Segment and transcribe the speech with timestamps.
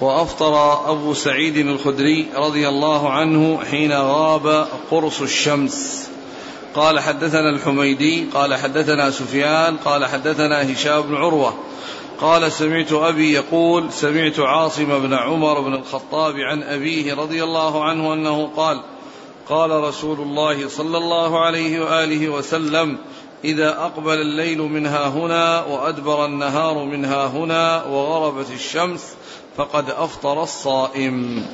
[0.00, 6.08] وأفطر أبو سعيد الخدري رضي الله عنه حين غاب قرص الشمس.
[6.74, 11.54] قال حدثنا الحميدي قال حدثنا سفيان قال حدثنا هشام بن عروة.
[12.20, 18.12] قال سمعت أبي يقول سمعت عاصم بن عمر بن الخطاب عن أبيه رضي الله عنه
[18.12, 18.80] أنه قال
[19.48, 22.98] قال رسول الله صلى الله عليه وآله وسلم
[23.44, 29.14] إذا أقبل الليل منها هنا وأدبر النهار منها هنا وغربت الشمس
[29.56, 31.46] فقد أفطر الصائم.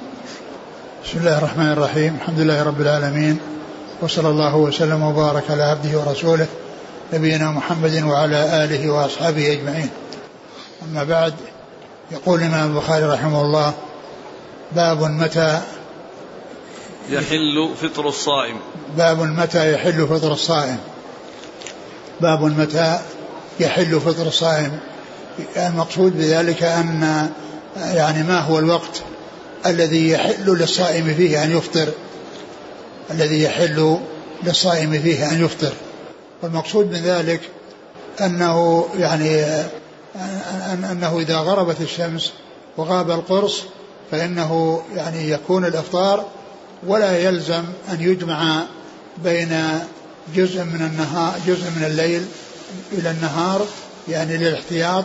[1.05, 2.15] بسم الله الرحمن الرحيم.
[2.15, 3.39] الحمد لله رب العالمين.
[4.03, 6.47] وصلى الله وسلم وبارك على عبده ورسوله
[7.13, 9.91] نبينا محمد وعلى آله وأصحابه أجمعين.
[10.83, 11.35] أما بعد
[12.11, 13.73] يقول الإمام البخاري رحمه الله
[14.73, 15.61] باب متى
[17.11, 18.57] يحل فطر الصائم.
[18.97, 20.79] باب متى يحل فطر الصائم.
[22.21, 22.99] باب متى
[23.61, 24.79] يحل فطر الصائم.
[25.57, 27.31] المقصود بذلك أن
[27.77, 29.03] يعني ما هو الوقت
[29.67, 31.89] الذي يحل للصائم فيه أن يفطر؟
[33.11, 33.99] الذي يحل
[34.43, 35.73] للصائم فيه أن يفطر.
[36.43, 37.41] والمقصود من ذلك
[38.21, 39.45] أنه يعني
[40.93, 42.33] أنه إذا غربت الشمس
[42.77, 43.63] وغاب القرص
[44.11, 46.27] فإنه يعني يكون الإفطار
[46.87, 48.63] ولا يلزم أن يجمع
[49.25, 49.79] بين
[50.35, 52.27] جزء من النهار جزء من الليل
[52.93, 53.67] إلى النهار
[54.09, 55.05] يعني للاحتياط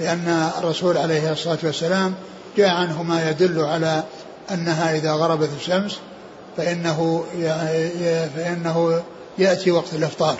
[0.00, 2.14] لأن الرسول عليه الصلاة والسلام
[2.56, 4.02] جاء عنه ما يدل على
[4.50, 5.98] أنها إذا غربت الشمس
[6.56, 7.24] فإنه
[8.36, 9.02] فإنه
[9.38, 10.36] يأتي وقت الإفطار.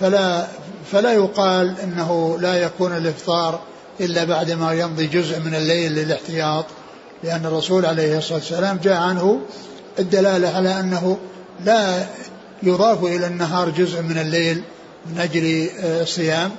[0.00, 0.46] فلا
[0.92, 3.60] فلا يقال إنه لا يكون الإفطار
[4.00, 6.64] إلا بعد ما يمضي جزء من الليل للاحتياط
[7.24, 9.40] لأن الرسول عليه الصلاة والسلام جاء عنه
[9.98, 11.18] الدلالة على أنه
[11.64, 12.06] لا
[12.62, 14.62] يضاف إلى النهار جزء من الليل
[15.06, 16.50] من أجل الصيام.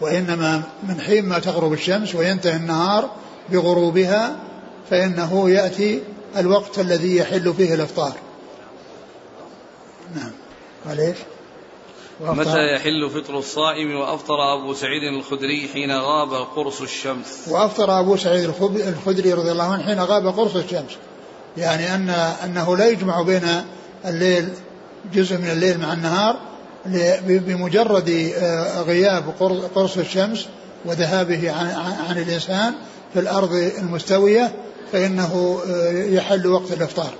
[0.00, 3.10] وإنما من حين ما تغرب الشمس وينتهي النهار
[3.48, 4.36] بغروبها
[4.90, 6.02] فإنه يأتي
[6.36, 8.12] الوقت الذي يحل فيه الإفطار.
[10.14, 10.30] نعم.
[10.88, 11.16] قال إيش؟
[12.20, 18.52] متى يحل فطر الصائم وأفطر أبو سعيد الخدري حين غاب قرص الشمس؟ وأفطر أبو سعيد
[18.66, 20.96] الخدري رضي الله عنه حين غاب قرص الشمس.
[21.56, 22.10] يعني ان
[22.44, 23.64] أنه لا يجمع بين
[24.04, 24.48] الليل
[25.14, 26.40] جزء من الليل مع النهار
[27.26, 29.24] بمجرد آه، غياب
[29.74, 30.46] قرص الشمس
[30.84, 32.74] وذهابه عن, الإنسان
[33.14, 34.52] في الأرض المستوية
[34.92, 37.10] فإنه آه، يحل وقت الإفطار.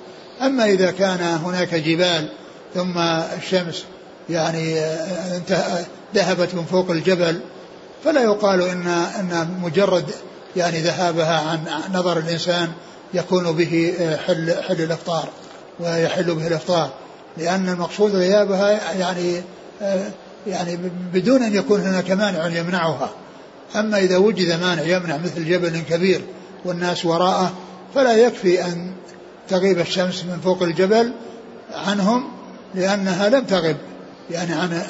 [0.42, 2.28] أما إذا كان هناك جبال
[2.74, 2.98] ثم
[3.38, 3.84] الشمس
[4.30, 5.84] يعني آه،
[6.14, 7.40] ذهبت من فوق الجبل
[8.04, 10.10] فلا يقال إن أن مجرد
[10.56, 12.68] يعني ذهابها عن نظر الإنسان
[13.14, 13.94] يكون به
[14.26, 15.28] حل حل الإفطار
[15.80, 16.90] ويحل به الإفطار.
[17.38, 19.42] لأن المقصود غيابها يعني
[19.82, 20.10] آه،
[20.46, 20.78] يعني
[21.12, 23.10] بدون أن يكون هناك مانع يمنعها.
[23.76, 26.20] أما إذا وجد مانع يمنع مثل جبل كبير
[26.64, 27.52] والناس وراءه
[27.94, 28.92] فلا يكفي أن
[29.48, 31.12] تغيب الشمس من فوق الجبل
[31.74, 32.24] عنهم
[32.74, 33.76] لأنها لم تغب
[34.30, 34.82] يعني عن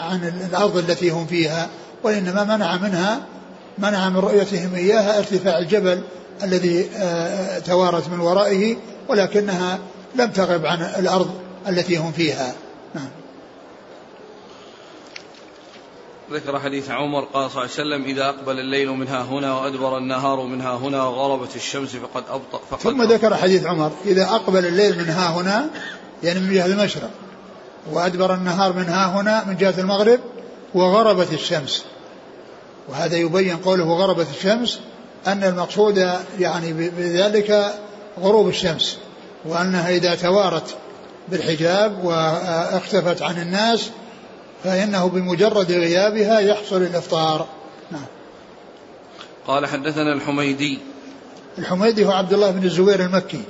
[0.00, 1.68] عن الأرض التي هم فيها
[2.02, 3.20] وإنما منع منها
[3.78, 6.02] منع من رؤيتهم إياها ارتفاع الجبل
[6.42, 8.76] الذي آه، توارت من ورائه
[9.08, 9.78] ولكنها
[10.14, 11.30] لم تغب عن الأرض.
[11.70, 12.54] التي هم فيها.
[12.94, 13.08] نعم.
[16.32, 20.42] ذكر حديث عمر قال صلى الله عليه وسلم إذا أقبل الليل منها هنا وأدبر النهار
[20.42, 25.30] منها هنا وغربت الشمس فقد أبطأ فقد ثم ذكر حديث عمر إذا أقبل الليل منها
[25.30, 25.70] هنا
[26.22, 27.10] يعني من جهة المشرق
[27.92, 30.20] وأدبر النهار منها هنا من جهة المغرب
[30.74, 31.84] وغربت الشمس.
[32.88, 34.80] وهذا يبين قوله غربت الشمس
[35.26, 37.74] أن المقصود يعني بذلك
[38.20, 38.98] غروب الشمس
[39.44, 40.76] وأنها إذا توارت
[41.28, 43.90] بالحجاب واختفت عن الناس
[44.64, 47.46] فإنه بمجرد غيابها يحصل الإفطار.
[47.90, 48.06] نعم.
[49.46, 50.78] قال حدثنا الحميدي.
[51.58, 53.42] الحميدي هو عبد الله بن الزبير المكي.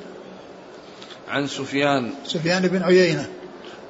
[1.28, 2.10] عن سفيان.
[2.26, 3.28] سفيان بن عيينة.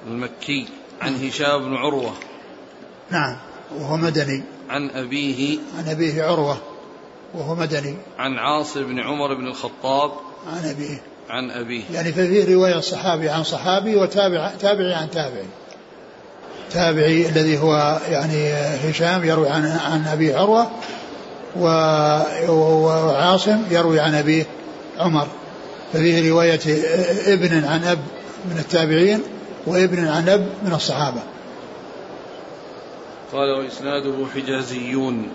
[0.07, 0.69] المكي.
[1.01, 2.13] عن هشام بن عروة.
[3.11, 3.37] نعم.
[3.77, 4.43] وهو مدني.
[4.69, 5.59] عن أبيه.
[5.79, 6.59] عن أبيه عروة.
[7.35, 7.97] وهو مدني.
[8.19, 10.13] عن عاصم بن عمر بن الخطاب.
[10.47, 11.03] عن أبيه.
[11.31, 11.83] عن أبيه.
[11.93, 15.47] يعني ففيه رواية صحابي عن صحابي وتابع تابعي عن تابعي.
[16.69, 20.71] التابعي الذي هو يعني هشام يروي عن عن أبي عروة
[22.49, 24.47] وعاصم يروي عن ابيه
[24.99, 25.27] عمر.
[25.93, 26.61] ففيه رواية
[27.27, 27.99] ابن عن أب
[28.51, 29.23] من التابعين
[29.67, 31.21] وابن عن أب من الصحابة.
[33.33, 35.29] قال وإسناده حجازيون.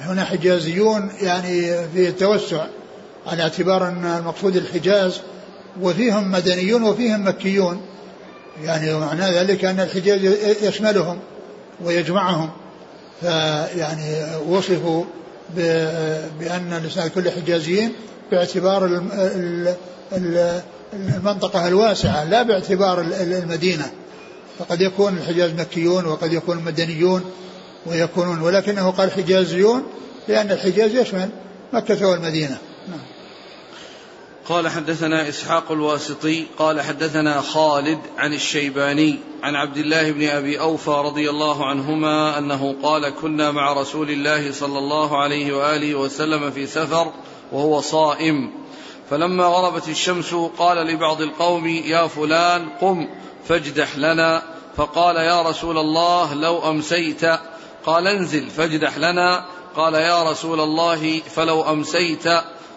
[0.00, 1.62] هنا حجازيون يعني
[1.94, 2.66] في التوسع.
[3.26, 5.20] على اعتبار أن المقصود الحجاز
[5.80, 7.80] وفيهم مدنيون وفيهم مكيون.
[8.64, 10.20] يعني معنى ذلك أن الحجاز
[10.62, 11.18] يشملهم
[11.84, 12.50] ويجمعهم.
[13.20, 15.04] فيعني وصفوا
[16.40, 17.92] بأن الإسناد كل حجازيين
[18.30, 19.02] باعتبار
[20.92, 23.90] المنطقة الواسعة لا باعتبار المدينة.
[24.58, 27.24] فقد يكون الحجاز مكيون وقد يكون مدنيون
[27.86, 29.82] ويكونون ولكنه قال حجازيون
[30.28, 31.28] لأن الحجاز يشمل
[31.72, 32.58] مكة والمدينة.
[32.88, 33.00] نعم.
[34.48, 40.90] قال حدثنا إسحاق الواسطي قال حدثنا خالد عن الشيباني عن عبد الله بن أبي أوفى
[40.90, 46.66] رضي الله عنهما أنه قال كنا مع رسول الله صلى الله عليه وآله وسلم في
[46.66, 47.12] سفر
[47.52, 48.52] وهو صائم.
[49.10, 53.08] فلما غربت الشمس قال لبعض القوم يا فلان قم
[53.48, 54.42] فاجدح لنا
[54.76, 57.24] فقال يا رسول الله لو أمسيت
[57.86, 59.44] قال انزل فاجدح لنا
[59.76, 62.24] قال يا رسول الله فلو أمسيت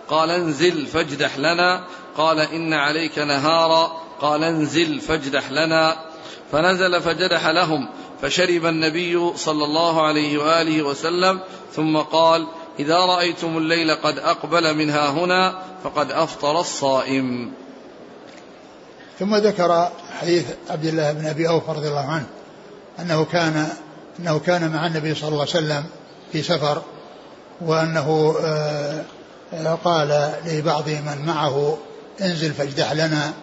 [0.10, 1.84] قال انزل فاجدح لنا.
[2.18, 3.92] قال إن عليك نهارا.
[4.22, 5.96] قال انزل فاجدح لنا.
[6.52, 7.90] فنزل فجدح لهم.
[8.22, 11.40] فشرب النبي صلى الله عليه وآله وسلم.
[11.74, 12.48] ثم قال
[12.80, 17.52] إذا رأيتم الليل قد أقبل منها هنا فقد أفطر الصائم.
[19.20, 19.90] ثم ذكر
[20.22, 22.26] حديث عبد الله بن أبي أوفى رضي الله عنه
[23.00, 23.70] أنه كان
[24.20, 25.84] أنه كان مع النبي صلى الله عليه وسلم
[26.32, 26.82] في سفر
[27.62, 29.04] وأنه آه،
[29.84, 31.78] قال لبعض من معه
[32.22, 33.34] انزل فاجدح لنا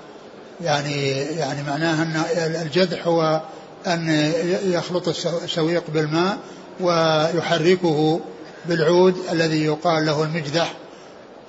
[0.61, 2.23] يعني يعني معناه أن
[2.62, 3.41] الجدح هو
[3.87, 4.32] أن
[4.64, 6.38] يخلط السويق بالماء
[6.81, 8.20] ويحركه
[8.67, 10.73] بالعود الذي يقال له المجدح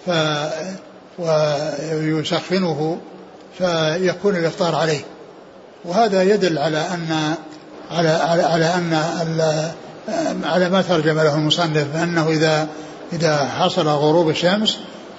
[0.06, 0.10] ف
[1.20, 2.98] ويسخنه
[3.58, 5.02] فيكون الإفطار عليه.
[5.86, 7.36] وهذا يدل على أن
[7.92, 8.94] على على, على أن
[10.44, 12.68] على ما ترجم له المصنف أنه إذا
[13.14, 14.78] إذا حصل غروب الشمس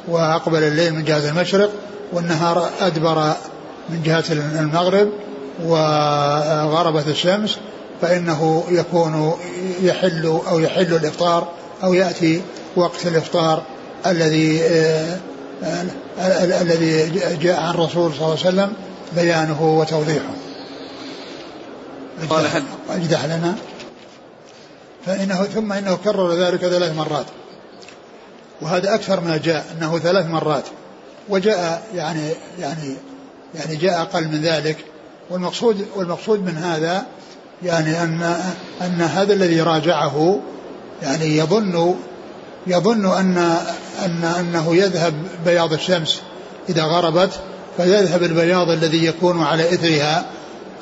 [0.08, 1.70] وأقبل الليل من جهة المشرق
[2.12, 3.34] والنهار أدبر
[3.88, 5.08] من جهة المغرب
[5.64, 7.58] وغربت الشمس
[8.02, 9.34] فإنه يكون
[9.82, 11.48] يحل أو يحل الإفطار
[11.84, 12.42] أو يأتي
[12.76, 13.62] وقت الإفطار
[14.06, 15.18] الذي آه،
[16.62, 18.72] الذي جاء عن الرسول صلى الله عليه وسلم
[19.16, 20.34] بيانه وتوضيحه.
[22.30, 22.46] قال
[22.90, 23.54] أجدح لنا.
[25.06, 27.26] فإنه ثم إنه كرر ذلك ثلاث مرات.
[28.60, 30.64] وهذا أكثر ما جاء أنه ثلاث مرات.
[31.28, 32.96] وجاء يعني يعني
[33.54, 34.76] يعني جاء أقل من ذلك.
[35.30, 37.06] والمقصود والمقصود من هذا
[37.62, 38.36] يعني أن
[38.82, 40.40] أن هذا الذي راجعه
[41.02, 41.94] يعني يظن
[42.66, 43.58] يظن أن
[44.04, 45.14] أن أنه يذهب
[45.44, 46.20] بياض الشمس
[46.68, 47.30] إذا غربت
[47.76, 50.24] فيذهب البياض الذي يكون على إثرها.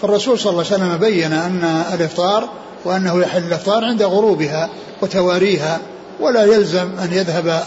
[0.03, 2.49] فالرسول صلى الله عليه وسلم بين أن الإفطار
[2.85, 4.71] وأنه يحل الإفطار عند غروبها
[5.03, 5.81] وتواريها.
[6.21, 7.63] ولا يلزم أن يذهب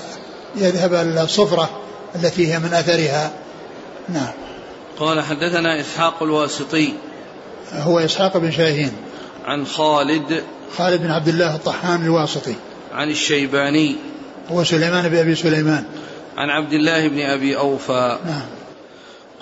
[0.55, 1.69] يذهب الصفرة
[2.15, 3.31] التي هي من أثرها.
[4.09, 4.31] نعم.
[4.99, 6.93] قال حدثنا إسحاق الواسطي.
[7.73, 8.91] هو إسحاق بن شاهين.
[9.45, 10.43] عن خالد.
[10.77, 12.55] خالد بن عبد الله الطحان الواسطي.
[12.93, 13.95] عن الشيباني.
[14.51, 15.83] هو سليمان بن أبي سليمان.
[16.37, 18.17] عن عبد الله بن أبي أوفى.
[18.25, 18.45] نعم.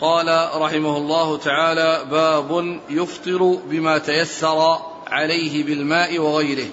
[0.02, 6.68] قال رحمه الله تعالى باب يفطر بما تيسر عليه بالماء وغيره.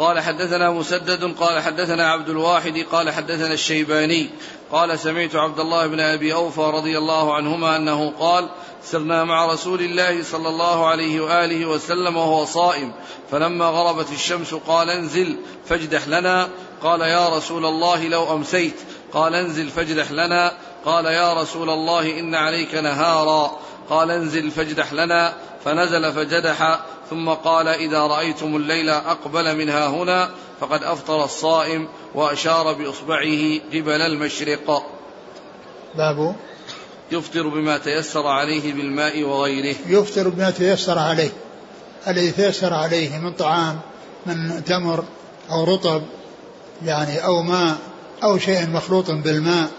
[0.00, 4.30] قال حدثنا مسدد قال حدثنا عبد الواحد قال حدثنا الشيباني
[4.72, 8.48] قال سمعت عبد الله بن أبي أوفى رضي الله عنهما أنه قال
[8.84, 12.92] سرنا مع رسول الله صلى الله عليه وآله وسلم وهو صائم
[13.30, 15.36] فلما غربت الشمس قال انزل
[15.68, 16.48] فاجدح لنا.
[16.82, 18.76] قال يا رسول الله لو أمسيت.
[19.12, 20.52] قال انزل فاجدح لنا.
[20.84, 23.58] قال يا رسول الله إن عليك نهارا.
[23.90, 25.34] قال انزل فاجدح لنا.
[25.64, 33.60] فنزل فجدح ثم قال إذا رأيتم الليل أقبل منها هنا فقد أفطر الصائم وأشار بإصبعه
[33.72, 34.86] قبل المشرق.
[35.94, 36.34] باب.
[37.12, 39.76] يفطر بما تيسر عليه بالماء وغيره.
[39.86, 41.30] يفطر بما تيسر عليه
[42.08, 43.80] الذي تيسر عليه من طعام
[44.26, 45.04] من تمر
[45.50, 46.02] أو رطب
[46.84, 47.78] يعني أو ماء
[48.22, 49.70] أو شيء مخلوط بالماء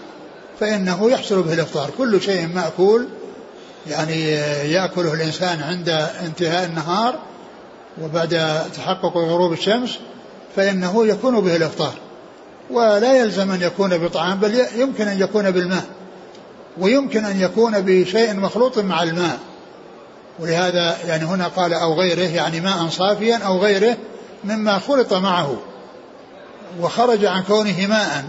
[0.60, 1.90] فإنه يحصل به الإفطار.
[1.98, 3.08] كل شيء مأكول
[3.86, 4.22] يعني
[4.72, 5.88] يأكله الإنسان عند
[6.26, 7.18] انتهاء النهار
[8.02, 9.98] وبعد تحقق غروب الشمس
[10.56, 11.94] فإنه يكون به الإفطار.
[12.70, 15.84] ولا يلزم أن يكون بطعام بل يمكن أن يكون بالماء
[16.78, 19.38] ويمكن أن يكون بشيء مخلوط مع الماء.
[20.38, 23.96] ولهذا يعني هنا قال أو غيره يعني ماء صافيا أو غيره
[24.44, 25.56] مما خلط معه.
[26.80, 28.24] وخرج عن كونه ماء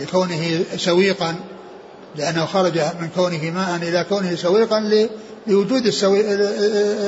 [0.00, 1.34] لكونه سويقا.
[2.16, 5.08] لأنه خرج من كونه ماء إلى كونه سويقا
[5.46, 6.20] لوجود السوي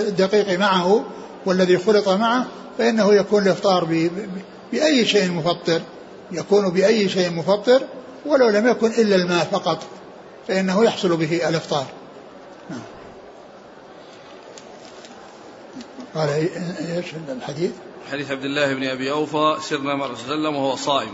[0.09, 1.05] الدقيق معه
[1.47, 2.47] والذي خلط معه
[2.79, 4.09] فإنه يكون الإفطار
[4.73, 5.81] بأي شيء مفطر
[6.33, 7.83] يكون بأي شيء مفطر
[8.27, 9.83] ولو لم يكن إلا الماء فقط
[10.49, 11.87] فإنه يحصل به الإفطار
[12.71, 12.81] نعم.
[16.15, 17.71] قال إيش الحديث؟
[18.13, 21.13] حديث عبد الله بن أبي أوفى سرنا مع وسلم وهو صائم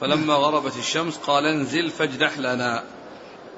[0.00, 2.84] فلما غربت الشمس قال انزل فاجدح لنا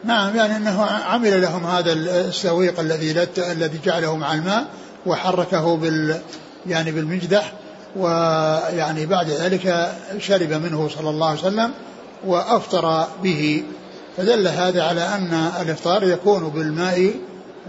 [0.04, 4.66] نعم يعني إنه عمل لهم هذا السويق الذي الذي جعله مع الماء
[5.07, 6.21] وحركه بال
[6.66, 7.52] يعني بالمجدح
[7.97, 11.73] ويعني بعد ذلك شرب منه صلى الله عليه وسلم
[12.26, 13.64] وأفطر به.
[14.16, 17.14] فدل هذا على أن الإفطار يكون بالماء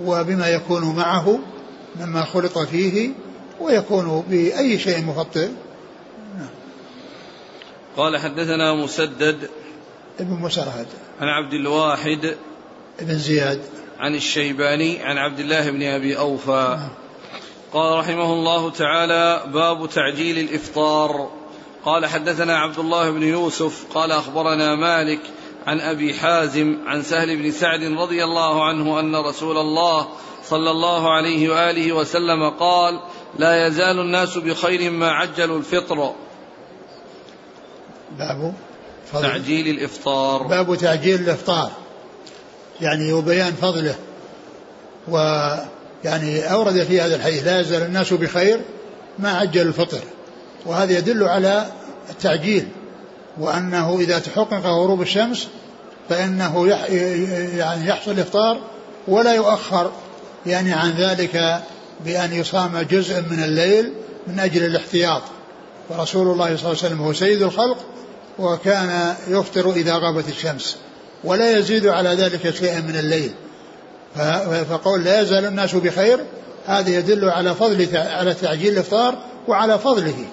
[0.04, 1.40] وبما يكون معه
[2.00, 3.10] مما خلط فيه
[3.60, 5.50] ويكون بأي شيء مفطر.
[6.38, 6.50] نعم.
[7.98, 9.50] قال حدثنا مسدد.
[10.20, 10.88] ابن مسرهد.
[11.22, 12.38] عن عبد الواحد
[13.00, 13.62] ابن زياد.
[14.00, 16.90] عن الشيباني عن عبد الله بن أبي أوفى.
[17.74, 21.32] قال رحمه الله تعالى باب تعجيل الإفطار.
[21.86, 23.86] قال حدثنا عبد الله بن يوسف.
[23.94, 25.20] قال أخبرنا مالك
[25.68, 30.08] عن أبي حازم عن سهل بن سعد رضي الله عنه أن رسول الله
[30.44, 33.00] صلى الله عليه وآله وسلم قال
[33.40, 36.14] لا يزال الناس بخير ما عجلوا الفطر.
[38.18, 38.54] باب
[39.14, 40.44] تعجيل الإفطار.
[40.44, 41.72] باب تعجيل الإفطار.
[42.82, 43.96] يعني وبيان فضله.
[45.08, 48.60] ويعني أورد في هذا الحديث لا يزال الناس بخير
[49.20, 50.00] ما عجل الفطر.
[50.66, 51.72] وهذا يدل على
[52.10, 52.68] التعجيل.
[53.40, 55.48] وأنه إذا تحقق غروب الشمس
[56.10, 56.68] فإنه
[57.58, 58.62] يعني يحصل الافطار
[59.08, 59.92] ولا يؤخر.
[60.46, 61.62] يعني عن ذلك
[62.06, 63.94] بأن يصام جزء من الليل
[64.28, 65.22] من أجل الاحتياط.
[65.90, 67.78] ورسول الله صلى الله عليه وسلم هو سيد الخلق
[68.42, 70.78] وكان يفطر إذا غابت الشمس
[71.24, 73.32] ولا يزيد على ذلك شيئا من الليل.
[74.70, 76.20] فقول لا يزال الناس بخير
[76.68, 79.18] هذا يدل على فضل على تعجيل الإفطار
[79.48, 80.26] وعلى فضله.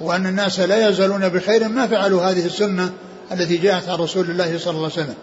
[0.00, 2.92] وأن الناس لا يزالون بخير ما فعلوا هذه السنة
[3.32, 5.14] التي جاءت عن رسول الله صلى الله عليه وسلم.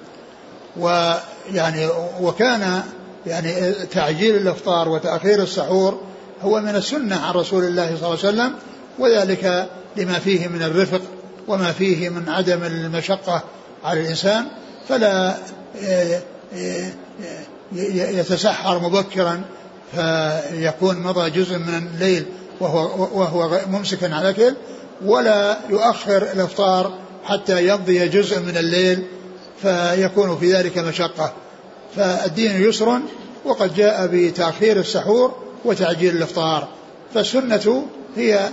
[0.77, 1.87] ويعني
[2.21, 2.83] وكان
[3.27, 6.01] يعني تعجيل الإفطار وتأخير السحور
[6.41, 8.53] هو من السنة عن رسول الله صلى الله عليه وسلم
[8.99, 11.01] وذلك لما فيه من الرفق
[11.47, 13.43] وما فيه من عدم المشقة
[13.83, 14.45] على الإنسان
[14.89, 15.35] فلا
[15.83, 16.21] آه،
[16.53, 16.91] آه،
[17.91, 19.41] يتسحر مبكرا
[19.91, 22.25] فيكون مضى جزء من الليل
[22.59, 24.55] وهو وهو ممسكا على الاكل
[25.05, 26.93] ولا يؤخر الإفطار
[27.25, 29.05] حتى يمضي جزء من الليل
[29.61, 31.33] فيكون في ذلك مشقة.
[31.95, 32.99] فالدين يسر
[33.45, 36.67] وقد جاء بتأخير السحور وتعجيل الإفطار.
[37.13, 38.49] فالسنة هي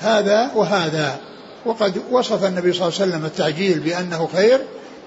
[0.00, 1.18] هذا وهذا.
[1.66, 4.60] وقد وصف النبي صلى الله عليه وسلم التعجيل بأنه خير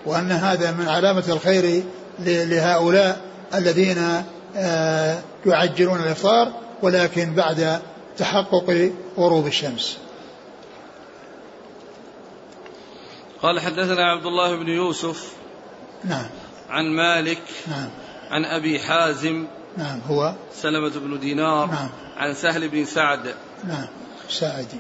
[0.06, 1.84] وأن هذا من علامة الخير
[2.20, 3.22] لهؤلاء
[3.54, 4.24] الذين
[4.56, 7.82] آه، يعجلون الإفطار ولكن بعد
[8.18, 9.98] تحقق غروب الشمس.
[13.42, 15.32] قال حدثنا عبد الله بن يوسف
[16.04, 16.26] نعم.
[16.70, 17.90] عن مالك نعم.
[18.30, 19.48] عن أبي حازم
[19.78, 20.34] نعم هو.
[20.54, 21.90] سلمة بن دينار نعم.
[22.18, 23.36] عن سهل بن سعد
[23.68, 23.88] نعم
[24.30, 24.80] ساعدي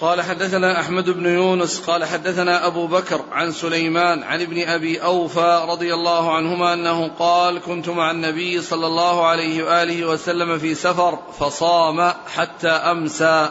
[0.00, 5.66] قال حدثنا أحمد بن يونس قال حدثنا أبو بكر عن سليمان عن ابن أبي أوفى
[5.68, 11.18] رضي الله عنهما أنه قال كنت مع النبي صلى الله عليه وآله وسلم في سفر
[11.38, 13.48] فصام حتى أمسى.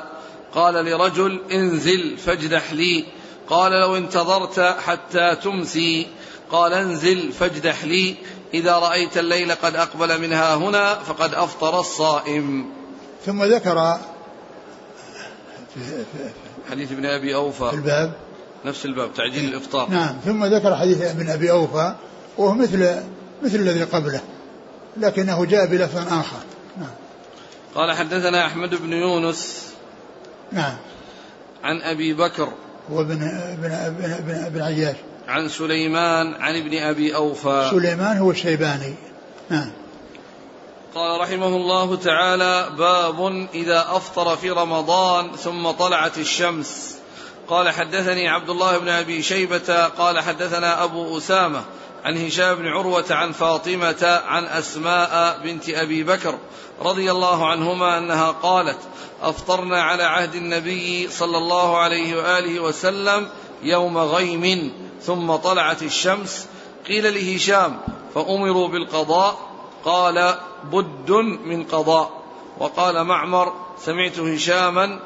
[0.56, 3.06] قال لرجل انزل فاجدح لي.
[3.50, 6.08] قال لو انتظرت حتى تمسي.
[6.52, 8.16] قال انزل فاجدح لي.
[8.54, 12.72] إذا رأيت الليل قد أقبل منها هنا فقد أفطر الصائم.
[13.26, 13.98] ثم ذكر
[16.72, 17.70] حديث ابن أبي أوفى.
[17.70, 18.14] في الباب؟
[18.66, 19.90] نفس الباب تعجيل الإفطار.
[19.90, 21.94] نعم ثم ذكر حديث ابن أبي أوفى
[22.38, 23.02] وهو مثل
[23.44, 24.22] مثل الذي قبله
[24.98, 26.40] لكنه جاء بلفظ آخر.
[26.78, 26.92] نعم.
[27.76, 29.74] قال حدثنا أحمد بن يونس.
[30.52, 30.76] نعم.
[31.64, 32.50] عن أبي بكر.
[32.90, 34.96] وابن ابن ابن ابن, ابن عياش.
[35.28, 37.70] عن سليمان عن ابن أبي أوفى.
[37.72, 38.94] سليمان هو الشيباني.
[39.50, 39.72] نعم.
[40.96, 46.96] قال رحمه الله تعالى باب إذا أفطر في رمضان ثم طلعت الشمس.
[47.48, 51.64] قال حدثني عبد الله بن أبي شيبة قال حدثنا أبو أسامة
[52.04, 56.38] عن هشام بن عروة عن فاطمة عن أسماء بنت أبي بكر
[56.82, 58.80] رضي الله عنهما أنها قالت
[59.22, 63.30] أفطرنا على عهد النبي صلى الله عليه وآله وسلم
[63.64, 66.48] يوم غيم ثم طلعت الشمس.
[66.88, 67.80] قيل لهشام
[68.16, 69.49] فأمروا بالقضاء
[69.86, 70.36] قال
[70.72, 71.12] بد
[71.46, 72.20] من قضاء.
[72.60, 73.54] وقال معمر
[73.86, 75.00] سمعت هشاما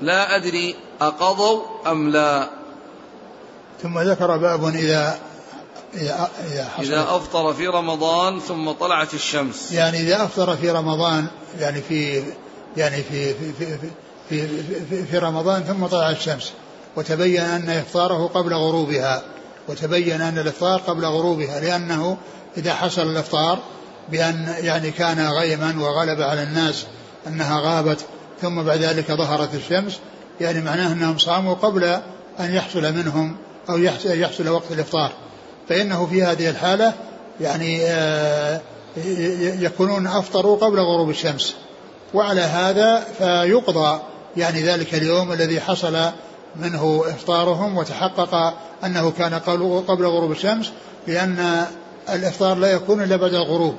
[0.00, 2.50] لا أدري أقضوا أم لا.
[3.82, 5.18] ثم ذكر باب إذا
[5.94, 6.30] إذا,
[6.78, 9.72] إذا أفطر في رمضان ثم طلعت الشمس.
[9.72, 11.26] يعني إذا أفطر في رمضان
[11.58, 12.22] يعني في
[12.76, 13.78] يعني في في في
[14.28, 14.48] في,
[14.90, 16.52] في, في رمضان ثم طلعت الشمس.
[16.96, 19.22] وتبين أن إفطاره قبل غروبها.
[19.68, 22.16] وتبين أن الإفطار قبل غروبها لأنه
[22.56, 23.58] إذا حصل الإفطار
[24.10, 26.86] بأن يعني كان غيما وغلب على الناس
[27.26, 27.98] أنها غابت
[28.42, 29.98] ثم بعد ذلك ظهرت الشمس.
[30.40, 31.84] يعني معناه أنهم صاموا قبل
[32.40, 33.36] أن يحصل منهم
[33.70, 35.12] أو يحصل وقت الإفطار.
[35.68, 36.92] فإنه في هذه الحالة
[37.40, 38.60] يعني آه،
[39.60, 41.54] يكونون أفطروا قبل غروب الشمس.
[42.14, 44.00] وعلى هذا فيقضى
[44.36, 46.10] يعني ذلك اليوم الذي حصل
[46.56, 49.34] منه إفطارهم وتحقق أنه كان
[49.88, 50.70] قبل غروب الشمس
[51.06, 51.64] لأن
[52.08, 53.74] الإفطار لا يكون إلا بعد الغروب.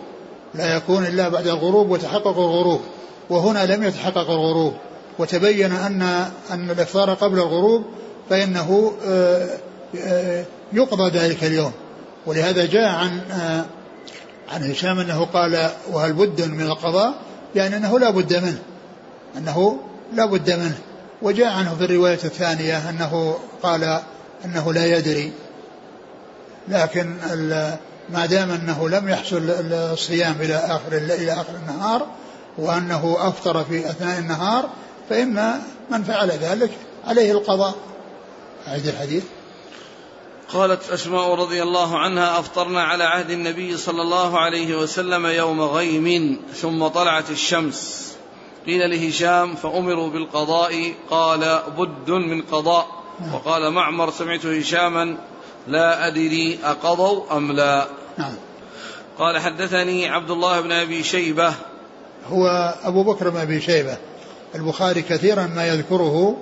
[0.56, 2.82] لا يكون إلا بعد الغروب وتحقق الغروب
[3.30, 4.74] وهنا لم يتحقق الغروب
[5.20, 6.02] وتبين أن
[6.52, 7.86] أن الإفطار قبل الغروب
[8.30, 9.50] فإنه آه،
[10.06, 11.72] آه، يقضى ذلك اليوم.
[12.26, 13.66] ولهذا جاء عن آه،
[14.54, 17.14] عن هشام أنه قال وهل بد من القضاء؟
[17.56, 18.60] يعني أنه لا بد منه
[19.38, 19.80] أنه
[20.14, 20.78] لا بد منه.
[21.22, 24.00] وجاء عنه في الرواية الثانية أنه قال
[24.46, 25.32] أنه لا يدري
[26.68, 27.14] لكن
[28.10, 32.08] ما دام أنه لم يحصل الصيام إلى آخر إلى آخر النهار
[32.58, 34.70] وأنه أفطر في أثناء النهار
[35.10, 36.72] فإن من فعل ذلك
[37.08, 37.76] عليه القضاء.
[38.68, 39.24] أعيد الحديث.
[40.54, 46.40] قالت أسماء رضي الله عنها أفطرنا على عهد النبي صلى الله عليه وسلم يوم غيم
[46.54, 48.12] ثم طلعت الشمس.
[48.66, 50.94] قيل لهشام فأمروا بالقضاء.
[51.10, 52.88] قال بد من قضاء.
[53.20, 53.36] نعم.
[53.36, 55.18] وقال معمر سمعت هشاما
[55.68, 57.88] لا أدري أقضوا أم لا.
[58.18, 58.34] نعم.
[59.18, 61.54] قال حدثني عبد الله بن أبي شيبة.
[62.28, 63.98] هو أبو بكر بن أبي شيبة.
[64.56, 66.38] البخاري كثيرا ما يذكره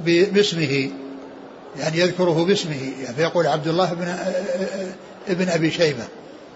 [0.00, 0.90] باسمه.
[1.78, 2.92] يعني يذكره باسمه.
[3.02, 4.16] يعني فيقول عبد الله بن
[5.28, 6.04] ابن أبي شيبة.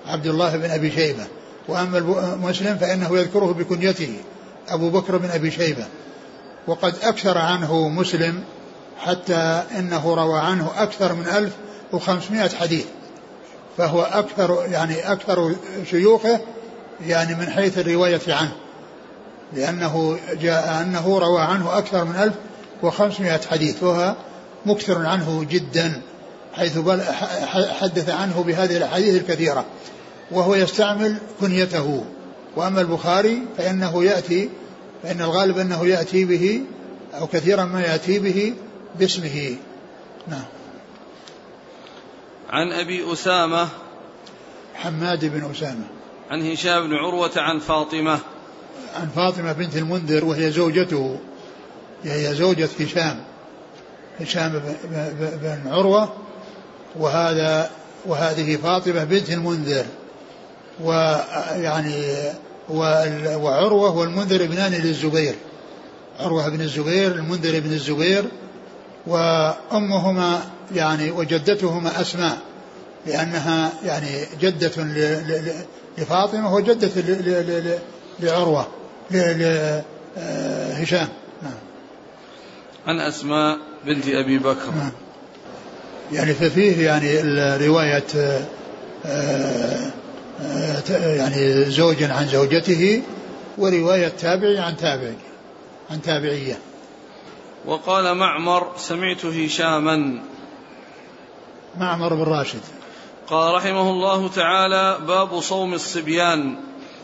[0.06, 1.26] عبد الله بن أبي شيبة.
[1.68, 2.00] وأما
[2.42, 4.16] مسلم فإنه يذكره بكنيته.
[4.68, 5.84] أبو بكر بن أبي شيبة.
[6.66, 8.44] وقد أكثر عنه مسلم
[8.98, 11.52] حتى إنه روى عنه أكثر من ألف
[11.94, 12.84] وخمسمائة حديث
[13.78, 15.54] فهو أكثر يعني أكثر
[15.90, 16.40] شيوخه
[17.06, 18.52] يعني من حيث الرواية عنه
[19.52, 22.34] لأنه جاء أنه روى عنه أكثر من ألف
[22.82, 24.14] وخمسمائة حديث وهو
[24.66, 26.02] مكثر عنه جدا
[26.54, 26.78] حيث
[27.80, 29.64] حدث عنه بهذه الأحاديث الكثيرة
[30.30, 32.04] وهو يستعمل كنيته
[32.56, 34.50] وأما البخاري فإنه يأتي
[35.02, 36.60] فإن الغالب أنه يأتي به
[37.20, 38.54] أو كثيرا ما يأتي به
[38.98, 39.56] باسمه.
[40.28, 40.44] نعم.
[42.50, 43.68] عن أبي أسامة
[44.74, 45.84] حماد بن أسامة.
[46.30, 48.18] عن هشام بن عروة عن فاطمة.
[48.94, 51.18] عن فاطمة بنت المنذر وهي زوجته
[52.04, 53.20] هي زوجة هشام.
[54.20, 54.62] هشام
[55.42, 56.12] بن عروة
[56.96, 57.70] وهذا
[58.06, 59.84] وهذه فاطمة بنت المنذر.
[60.80, 62.04] ويعني
[63.36, 65.34] وعروة والمنذر ابنان للزبير.
[66.20, 68.24] عروة بن الزبير المنذر بن الزبير
[69.06, 72.38] وأمهما يعني وجدتهما أسماء
[73.06, 74.72] لأنها يعني جدة
[75.98, 76.90] لفاطمة وجدة
[78.20, 78.66] لعروة
[79.10, 81.08] لهشام
[81.42, 81.54] نعم.
[82.86, 84.70] عن أسماء بنت أبي بكر.
[84.70, 84.92] نعم.
[86.12, 87.20] يعني ففيه يعني
[87.66, 88.40] رواية آه،
[89.06, 89.92] آه،
[90.90, 93.02] يعني زوج عن زوجته
[93.58, 95.16] ورواية تابعي عن تابعي
[95.90, 96.58] عن تابعية.
[97.66, 100.22] وقال معمر سمعت هشاما
[101.76, 102.60] معمر بن راشد.
[103.28, 106.56] قال رحمه الله تعالى باب صوم الصبيان.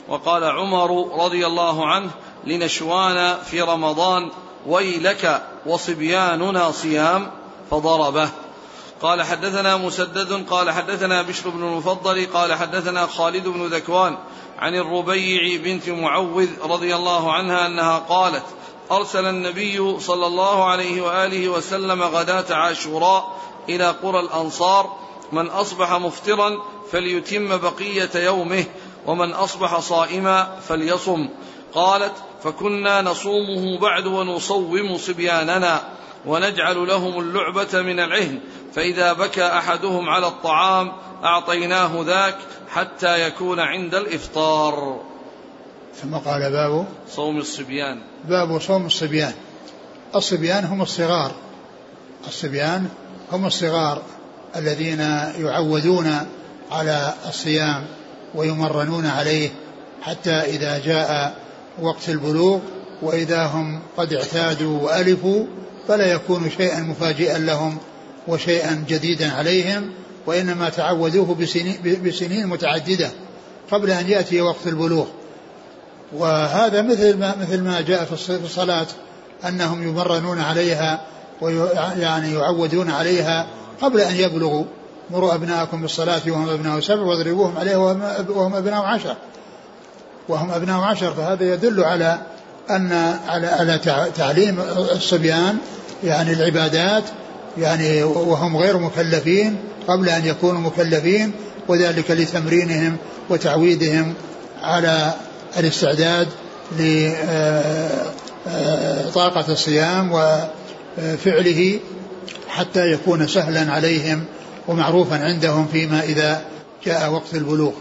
[0.08, 2.10] وقال عمر رضي الله عنه
[2.44, 4.30] لنشوان في رمضان
[4.66, 7.30] ويلك وصبياننا صيام
[7.70, 8.28] فضربه.
[9.02, 14.16] قال حدثنا مسدد قال حدثنا بشر بن المفضل قال حدثنا خالد بن ذكوان
[14.58, 18.44] عن الربيع بنت معوذ رضي الله عنها أنها قالت
[18.92, 23.36] أرسل النبي صلى الله عليه وآله وسلم غداة عاشوراء
[23.68, 24.96] إلى قرى الأنصار
[25.32, 26.50] من أصبح مفطرا
[26.92, 28.64] فليتم بقية يومه
[29.06, 31.28] ومن أصبح صائما فليصم.
[31.74, 32.12] قالت
[32.44, 35.80] فكنا نصومه بعد ونصوم صبياننا
[36.26, 38.38] ونجعل لهم اللعبة من العهن
[38.74, 40.92] فإذا بكى أحدهم على الطعام
[41.24, 42.38] أعطيناه ذاك
[42.70, 45.00] حتى يكون عند الإفطار.
[46.02, 48.02] ثم قال باب صوم الصبيان.
[48.24, 49.34] باب صوم الصبيان.
[50.14, 51.32] الصبيان هم الصغار.
[52.28, 52.88] الصبيان
[53.32, 54.02] هم الصغار
[54.56, 55.00] الذين
[55.38, 56.16] يعودون
[56.70, 57.86] على الصيام
[58.34, 59.50] ويمرنون عليه
[60.02, 61.36] حتى إذا جاء
[61.82, 62.58] وقت البلوغ
[63.02, 65.46] وإذا هم قد اعتادوا وألفوا
[65.88, 67.78] فلا يكون شيئا مفاجئا لهم
[68.28, 69.90] وشيئا جديدا عليهم
[70.26, 71.34] وإنما تعودوه
[72.04, 73.10] بسنين, متعددة
[73.70, 75.06] قبل أن يأتي وقت البلوغ.
[76.12, 78.86] وهذا مثل ما مثل ما جاء في الصلاة
[79.48, 81.00] أنهم يمرنون عليها
[81.40, 83.46] ويعني يعودون عليها
[83.82, 84.64] قبل أن يبلغوا.
[85.10, 87.76] مروا أبناءكم بالصلاة وهم أبناء سبع واضربوهم عليها
[88.28, 89.16] وهم أبناء عشر.
[90.28, 92.18] وهم أبناء عشر فهذا يدل على
[92.70, 93.78] أن على على
[94.16, 94.60] تعليم
[94.92, 95.58] الصبيان
[96.04, 97.04] يعني العبادات
[97.58, 99.56] يعني وهم غير مكلفين
[99.88, 101.32] قبل أن يكونوا مكلفين
[101.68, 102.96] وذلك لتمرينهم
[103.30, 104.14] وتعويدهم
[104.62, 105.14] على
[105.58, 106.28] الاستعداد
[109.06, 110.12] لطاقة الصيام
[110.98, 111.80] وفعله
[112.48, 114.24] حتى يكون سهلا عليهم
[114.68, 116.42] ومعروفا عندهم فيما إذا
[116.84, 117.72] جاء وقت البلوغ.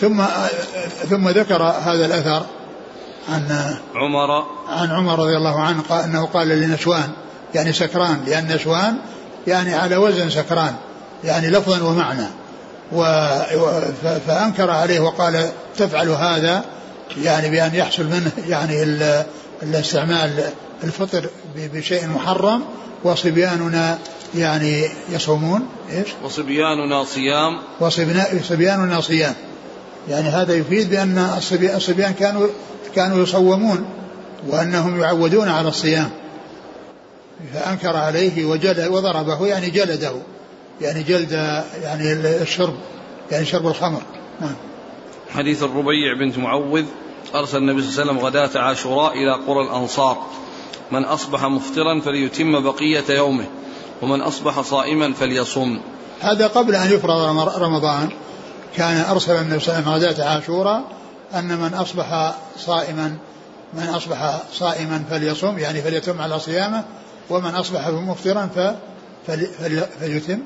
[0.00, 0.22] ثم
[1.10, 2.46] ثم ذكر هذا الأثر
[3.28, 4.44] عن عمر.
[4.68, 7.10] عن عمر رضي الله عنه قال أنه قال لنشوان
[7.54, 8.96] يعني سكران لأن نشوان
[9.46, 10.74] يعني على وزن سكران
[11.24, 12.26] يعني لفظا ومعنى.
[12.92, 13.02] و
[14.26, 16.64] فأنكر عليه وقال تفعل هذا
[17.22, 18.82] يعني بأن يحصل منه يعني
[19.62, 20.44] الاستعمال
[20.84, 22.64] الفطر بشيء محرم
[23.04, 23.98] وصبياننا
[24.34, 27.58] يعني يصومون إيش؟ وصبياننا صيام.
[27.80, 29.34] وصبياننا صيام.
[30.08, 31.18] يعني هذا يفيد بأن
[31.74, 32.46] الصبيان كانوا
[32.94, 33.84] كانوا يصومون
[34.48, 36.10] وأنهم يعودون على الصيام.
[37.54, 40.12] فأنكر عليه وجلد وضربه يعني جلده
[40.80, 41.32] يعني جلد
[41.82, 42.74] يعني الشرب
[43.32, 44.02] يعني شرب الخمر.
[44.40, 44.54] نعم.
[45.30, 46.84] حديث الربيع بنت معوذ
[47.34, 50.26] أرسل النبي صلى الله عليه وسلم غداة عاشوراء إلى قرى الأنصار.
[50.90, 53.46] من أصبح مفطرا فليتم بقية يومه
[54.02, 55.80] ومن أصبح صائما فليصم
[56.20, 58.08] هذا قبل أن يفرض رمضان.
[58.76, 60.84] كان أرسل النبي صلى الله عليه وسلم غداة عاشوراء
[61.34, 63.16] أن من أصبح صائما
[63.74, 66.84] من أصبح صائما فليصم يعني فليتم على صيامه
[67.30, 68.48] ومن أصبح مفطرا
[70.00, 70.42] فليتم.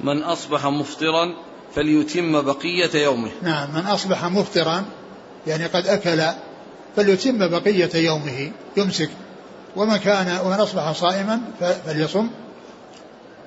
[0.00, 1.34] من أصبح مفطرا
[1.74, 3.30] فليتم بقية يومه.
[3.42, 4.84] نعم من أصبح مفطرا
[5.46, 6.22] يعني قد أكل
[6.96, 9.10] فليتم بقية يومه يمسك.
[9.76, 11.40] ومن كان ومن أصبح صائما
[11.86, 12.28] فليصم.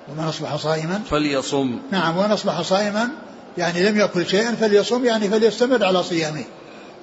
[0.10, 1.80] ومن أصبح صائما فليصم.
[1.92, 3.10] نعم ومن أصبح صائما
[3.58, 6.44] يعني لم يأكل شيئا فليصم يعني فليستمر على صيامه.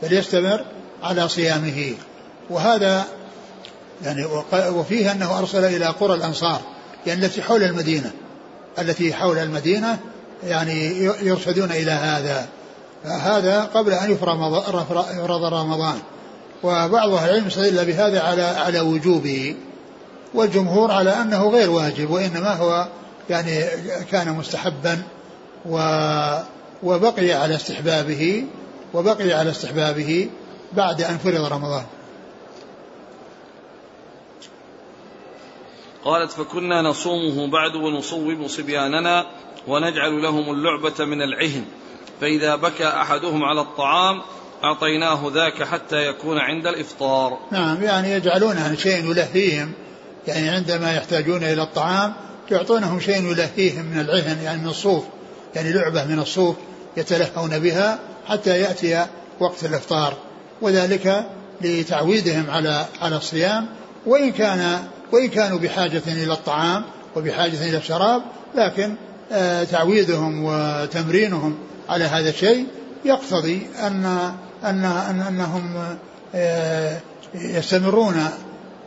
[0.02, 0.64] فليستمر
[1.02, 1.94] على صيامه.
[2.50, 3.04] وهذا
[4.04, 6.60] يعني وفيه أنه أرسل إلى قرى الأنصار
[7.06, 8.10] يعني التي حول المدينة.
[8.78, 9.98] التي حول المدينة
[10.46, 12.48] يعني يرشدون إلى هذا.
[13.04, 15.98] هذا قبل أن يفرض رمضان.
[16.62, 19.56] وبعض أهل العلم استدل بهذا على على وجوبه.
[20.34, 22.88] والجمهور على أنه غير واجب وإنما هو
[23.30, 23.64] يعني
[24.10, 25.02] كان مستحبا
[25.66, 25.78] و
[26.82, 28.44] وبقي على استحبابه
[28.94, 30.30] وبقي على استحبابه
[30.72, 31.84] بعد أن فرض رمضان.
[36.04, 39.26] قالت فكنا نصومه بعد ونصوب صبياننا
[39.68, 41.64] ونجعل لهم اللعبة من العهن.
[42.20, 44.22] فإذا بكى أحدهم على الطعام
[44.64, 47.38] أعطيناه ذاك حتى يكون عند الإفطار.
[47.50, 49.72] نعم يعني يجعلونه شيء يلهيهم.
[50.26, 52.14] يعني عندما يحتاجون إلى الطعام
[52.50, 55.04] يعطونهم شيء يلهيهم من العهن يعني من الصوف.
[55.54, 56.56] يعني لعبة من الصوف
[56.96, 57.98] يتلهون بها
[58.28, 59.06] حتى يأتي
[59.40, 60.16] وقت الإفطار.
[60.62, 61.26] وذلك
[61.60, 63.66] لتعويدهم على على الصيام.
[64.06, 66.84] وإن كان وإن كانوا بحاجة إلى الطعام
[67.16, 68.22] وبحاجة إلى الشراب
[68.54, 68.94] لكن
[69.70, 71.58] تعويدهم وتمرينهم
[71.88, 72.66] على هذا الشيء
[73.04, 74.34] يقتضي أن
[74.64, 74.84] أن
[75.28, 75.96] أنهم
[76.34, 77.00] آه،
[77.34, 78.28] يستمرون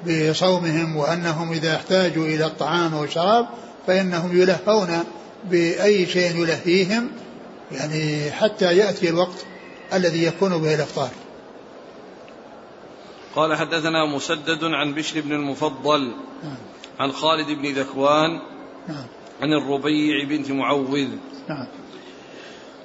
[0.07, 3.47] بصومهم وأنهم إذا احتاجوا إلى الطعام والشراب
[3.87, 5.03] فإنهم يلهون
[5.51, 7.09] بأي شيء يلهيهم
[7.71, 9.45] يعني حتى يأتي الوقت
[9.93, 11.09] الذي يكون به الإفطار
[13.35, 16.11] قال حدثنا مسدد عن بشر بن المفضل
[16.43, 16.57] نعم.
[16.99, 18.39] عن خالد بن ذكوان
[18.87, 19.05] نعم.
[19.41, 21.07] عن الربيع بنت معوذ.
[21.49, 21.67] نعم.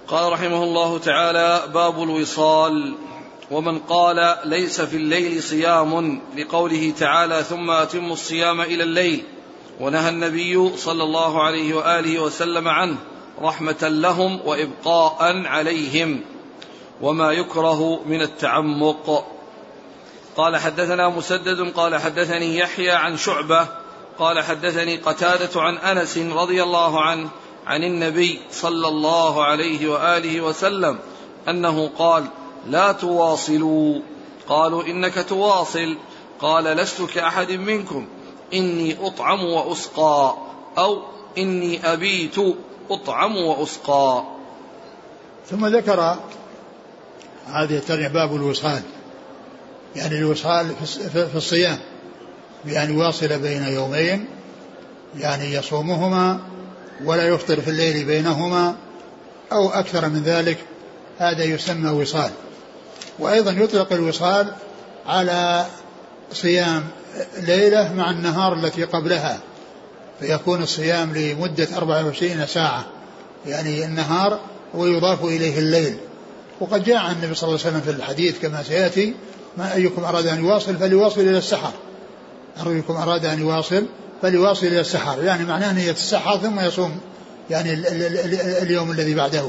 [0.09, 2.95] قال رحمه الله تعالى باب الوصال.
[3.51, 9.25] ومن قال ليس في الليل صيام لقوله تعالى ثم أتم الصيام إلى الليل.
[9.81, 12.97] ونهى النبي صلى الله عليه وآله وسلم عنه
[13.43, 16.21] رحمة لهم وإبقاء عليهم.
[17.01, 19.27] وما يكره من التعمق.
[20.37, 23.82] قال حدثنا مسدد قال حدثني يحيى عن شعبة
[24.23, 27.29] قال حدثني قتادة عن أنس رضي الله عنه
[27.67, 30.99] عن النبي صلى الله عليه وآله وسلم
[31.49, 32.25] أنه قال
[32.69, 34.01] لا تواصلوا.
[34.49, 35.97] قالوا إنك تواصل.
[36.41, 38.07] قال لست كأحد منكم.
[38.55, 40.35] إني أطعم وأسقى.
[40.79, 41.03] أو
[41.39, 42.37] إني أبيت
[42.91, 44.25] أطعم وأسقى.
[45.51, 46.01] ثم ذكر
[47.47, 48.83] هذه الترجمة باب الوصال.
[49.97, 50.75] يعني الوصال
[51.13, 51.79] في الصيام.
[52.65, 54.27] بأن يواصل بين يومين
[55.19, 56.41] يعني يصومهما
[57.05, 58.75] ولا يفطر في الليل بينهما
[59.53, 60.59] أو أكثر من ذلك
[61.19, 62.31] هذا يسمى وصال.
[63.19, 64.53] وأيضا يطلق الوصال
[65.07, 65.67] على
[66.33, 66.85] صيام
[67.39, 69.41] ليلة مع النهار التي قبلها
[70.21, 72.85] فيكون الصيام لمدة 24 ساعة
[73.47, 74.41] يعني النهار
[74.75, 75.97] ويضاف إليه الليل.
[76.61, 79.15] وقد جاء عن النبي صلى الله عليه وسلم في الحديث كما سيأتي
[79.57, 81.73] ما أيكم أراد أن يواصل فليواصل إلى السحر.
[82.67, 83.87] أيكم أراد أن يواصل
[84.23, 87.01] فليواصل إلى السحر يعني معناه أن يتسحر ثم يصوم
[87.51, 87.73] يعني
[88.63, 89.45] اليوم الذي بعده.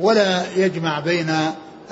[0.00, 1.36] ولا يجمع بين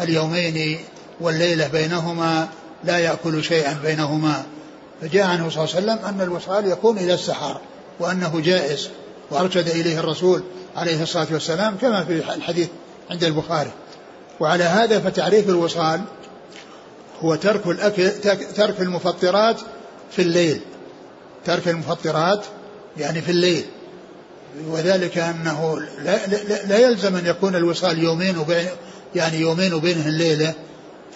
[0.00, 0.78] اليومين
[1.20, 2.48] والليلة بينهما
[2.84, 4.42] لا يأكل شيئا بينهما.
[5.00, 7.60] فجاء عنه صلى الله عليه وسلم أن الوصال يكون إلى السحر
[8.00, 8.88] وأنه جائز
[9.30, 10.42] وأرشد إليه الرسول
[10.76, 12.68] عليه الصلاة والسلام كما في الحديث
[13.10, 13.70] عند البخاري.
[14.40, 16.00] وعلى هذا فتعريف الوصال
[17.20, 18.10] هو ترك الأكل
[18.56, 19.56] ترك المفطرات
[20.10, 20.60] في الليل.
[21.44, 22.44] ترك المفطرات؟
[22.96, 23.64] يعني في الليل.
[24.68, 28.66] وذلك أنه لا, لا, لا يلزم أن يكون الوصال يومين وبين
[29.14, 30.54] يعني يومين وبينه الليلة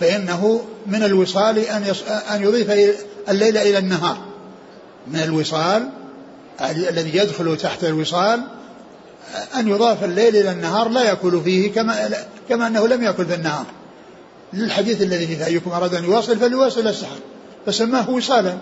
[0.01, 1.95] فإنه من الوصال أن
[2.35, 2.97] أن يضيف
[3.29, 4.17] الليل إلى النهار.
[5.07, 5.89] من الوصال
[6.71, 8.43] الذي يدخل تحت الوصال
[9.57, 12.11] أن يضاف الليل إلى النهار لا يأكل فيه كما
[12.49, 13.67] كما أنه لم يأكل في النهار.
[14.53, 17.17] للحديث الذي فيه أيكم أراد أن يواصل فليواصل السحر.
[17.67, 18.59] فسماه وصالا.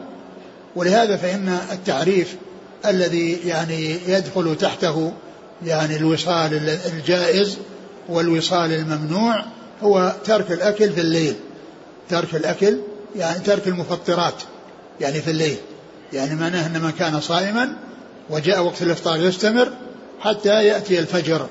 [0.77, 2.37] ولهذا فإن التعريف
[2.87, 5.13] الذي يعني يدخل تحته
[5.67, 7.59] يعني الوصال الجائز
[8.09, 9.45] والوصال الممنوع
[9.83, 11.35] هو ترك الأكل في الليل.
[12.09, 12.79] ترك الأكل
[13.17, 14.43] يعني ترك المفطرات
[15.01, 15.57] يعني في الليل.
[16.13, 17.77] يعني معناه أن من كان صائما
[18.31, 19.73] وجاء وقت الإفطار يستمر
[20.21, 21.47] حتى يأتي الفجر.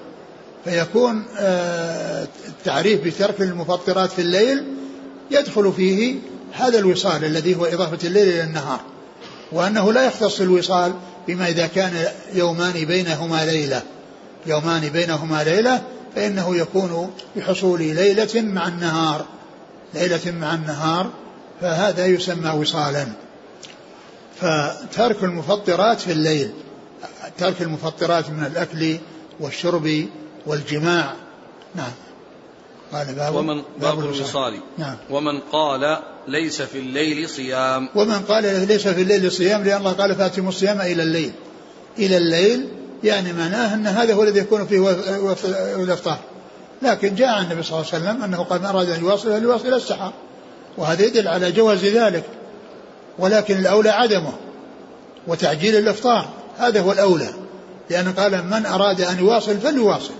[0.65, 4.63] فيكون آه، التعريف بترك المفطرات في الليل
[5.31, 6.15] يدخل فيه
[6.51, 8.90] هذا الوصال الذي هو إضافة الليل إلى النهار.
[9.51, 10.93] وأنه لا يختص الوصال
[11.27, 13.81] بما إذا كان يومان بينهما ليلة.
[14.45, 15.81] يومان بينهما ليلة
[16.15, 19.25] فإنه يكون بحصول ليلة مع النهار.
[19.93, 21.09] ليلة مع النهار
[21.61, 23.07] فهذا يسمى وصالا.
[24.41, 26.51] فترك المفطرات في الليل
[27.37, 28.97] ترك المفطرات من الأكل
[29.39, 30.05] والشرب
[30.45, 31.13] والجماع.
[31.75, 31.91] نعم.
[32.93, 34.95] قال باب ومن باب الوصال نعم.
[35.09, 37.89] ومن قال ليس في الليل صيام.
[37.95, 41.31] ومن قال ليس في الليل صيام لأن الله قال فأتموا الصيام إلى الليل.
[41.99, 42.67] إلى الليل
[43.03, 44.91] يعني معناه أن هذا هو الذي يكون فيه
[45.83, 46.19] الإفطار
[46.81, 49.73] لكن جاء عن النبي صلى الله عليه وسلم أنه قال من أراد أن يواصل فليواصل
[49.73, 50.13] السحر.
[50.77, 52.23] وهذا يدل على جواز ذلك.
[53.19, 54.33] ولكن الأولى عدمه
[55.27, 56.29] وتعجيل الإفطار.
[56.57, 57.29] هذا هو الأولى.
[57.89, 60.13] لأن قال من أراد أن يواصل فليواصل.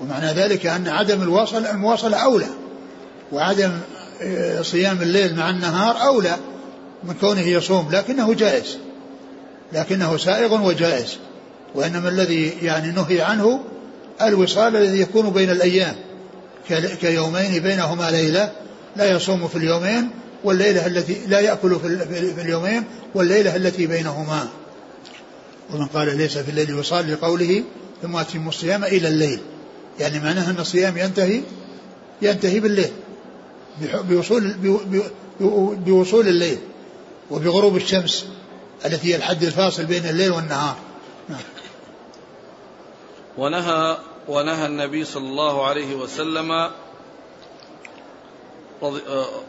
[0.00, 2.48] ومعنى ذلك أن عدم الواصل المواصلة أولى
[3.32, 3.72] وعدم
[4.22, 6.36] آه، صيام الليل مع النهار أولى
[7.04, 8.78] من كونه يصوم لكنه جائز
[9.72, 11.18] لكنه سائغ وجائز
[11.74, 13.60] وإنما الذي يعني نهي عنه
[14.22, 15.94] الوصال الذي يكون بين الأيام
[17.00, 18.52] كيومين بينهما ليلة
[18.96, 20.10] لا يصوم في اليومين
[20.44, 22.84] والليلة التي لا يأكل في اليومين
[23.14, 24.48] والليلة التي بينهما.
[25.72, 27.64] ومن قال ليس في الليل وصال لقوله
[28.02, 29.40] ثم أتم الصيام إلى الليل.
[30.00, 31.42] يعني معناه أن الصيام ينتهي
[32.22, 32.92] ينتهي بالليل
[33.80, 34.54] بوصول
[35.86, 36.58] بوصول الليل
[37.30, 38.26] وبغروب الشمس
[38.86, 40.76] التي هي الحد الفاصل بين الليل والنهار
[41.28, 41.38] نعم.
[43.38, 46.70] ونهى ونهى النبي صلى الله عليه وسلم آه،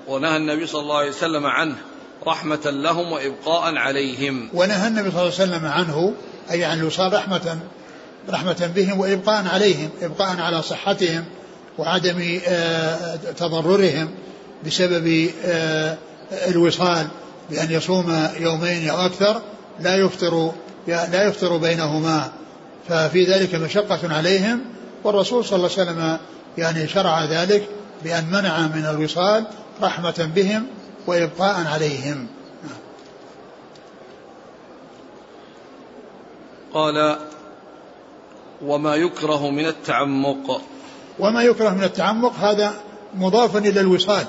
[0.08, 1.76] ونهى النبي صلى الله عليه وسلم عنه
[2.28, 6.14] رحمة لهم وإبقاء عليهم ونهى النبي صلى الله عليه وسلم عنه
[6.52, 7.60] أي عن الوصال رحمة
[8.30, 11.26] رحمة بهم وإبقاء عليهم إبقاء على صحتهم
[11.78, 14.10] وعدم آه، تضررهم
[14.66, 15.98] بسبب آه،
[16.48, 17.08] الوصال
[17.50, 19.42] بأن يصوم يومين أو أكثر
[19.80, 20.52] لا يفطر
[20.88, 22.32] لا يفطر بينهما.
[22.90, 24.62] ففي ذلك مشقة عليهم
[25.04, 26.18] والرسول صلى الله عليه وسلم
[26.58, 27.64] يعني شرع ذلك
[28.04, 29.46] بأن منع من الوصال
[29.82, 30.68] رحمة بهم
[31.08, 32.28] وإبقاء عليهم.
[36.74, 37.18] قال
[38.66, 40.62] وما يكره من التعمق.
[41.20, 42.74] وما يكره من التعمق هذا
[43.16, 44.26] مضاف إلى الوصال.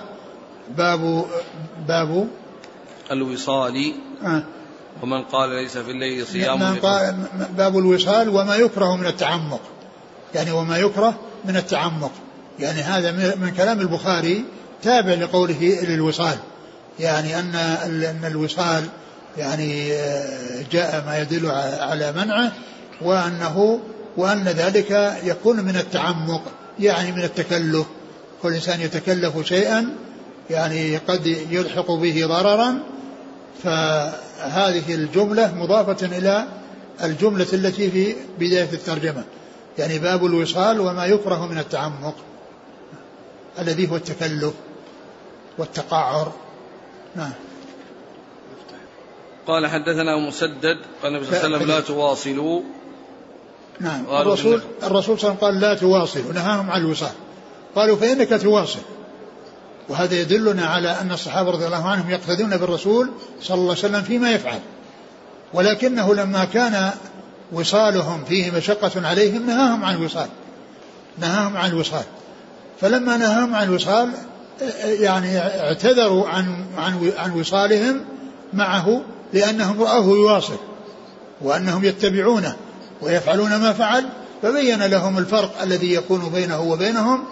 [0.76, 1.24] باب
[1.88, 2.28] باب.
[3.10, 3.94] الوصال.
[4.24, 4.42] آه.
[5.02, 7.16] ومن قال ليس في الليل صيام من قال
[7.56, 9.60] باب الوصال وما يكره من التعمق.
[10.34, 11.14] يعني وما يكره
[11.44, 12.12] من التعمق.
[12.58, 14.44] يعني هذا من كلام البخاري
[14.82, 16.38] تابع لقوله للوصال.
[17.00, 18.84] يعني أن أن الوصال
[19.38, 22.52] يعني آه، جاء ما يدل على منعه
[23.02, 23.80] وأنه
[24.16, 26.42] وأن ذلك يكون من التعمق
[26.80, 27.86] يعني من التكلف.
[28.42, 29.96] كل إنسان يتكلف شيئا
[30.50, 32.78] يعني قد يلحق به ضررا
[33.62, 36.46] فهذه الجملة مضافة إلى
[37.02, 39.24] الجملة التي في بداية الترجمة.
[39.78, 42.14] يعني باب الوصال وما يكره من التعمق
[43.58, 44.54] الذي هو التكلف
[45.58, 46.32] والتقعر.
[47.16, 47.32] نعم.
[49.46, 52.62] قال حدثنا مسدد قال النبي صلى الله عليه وسلم لا تواصلوا.
[53.82, 57.12] نعم الرسول الرسول صلى الله عليه وسلم قال لا تواصل ونهاهم عن الوصال.
[57.74, 58.78] قالوا فإنك تواصل.
[59.88, 63.10] وهذا يدلنا على أن الصحابة رضي الله عنهم يقتدون بالرسول
[63.42, 64.58] صلى الله عليه وسلم فيما يفعل.
[65.54, 66.90] ولكنه لما كان
[67.52, 70.28] وصالهم فيه مشقة عليهم نهاهم عن الوصال.
[71.18, 72.04] نهاهم عن الوصال.
[72.80, 74.10] فلما نهاهم عن الوصال
[74.82, 78.04] يعني اعتذروا عن عن عن وصالهم
[78.52, 80.56] معه لأنهم رأوه يواصل
[81.40, 82.56] وأنهم يتبعونه.
[83.02, 84.04] ويفعلون ما فعل
[84.42, 87.24] فبين لهم الفرق الذي يكون بينه وبينهم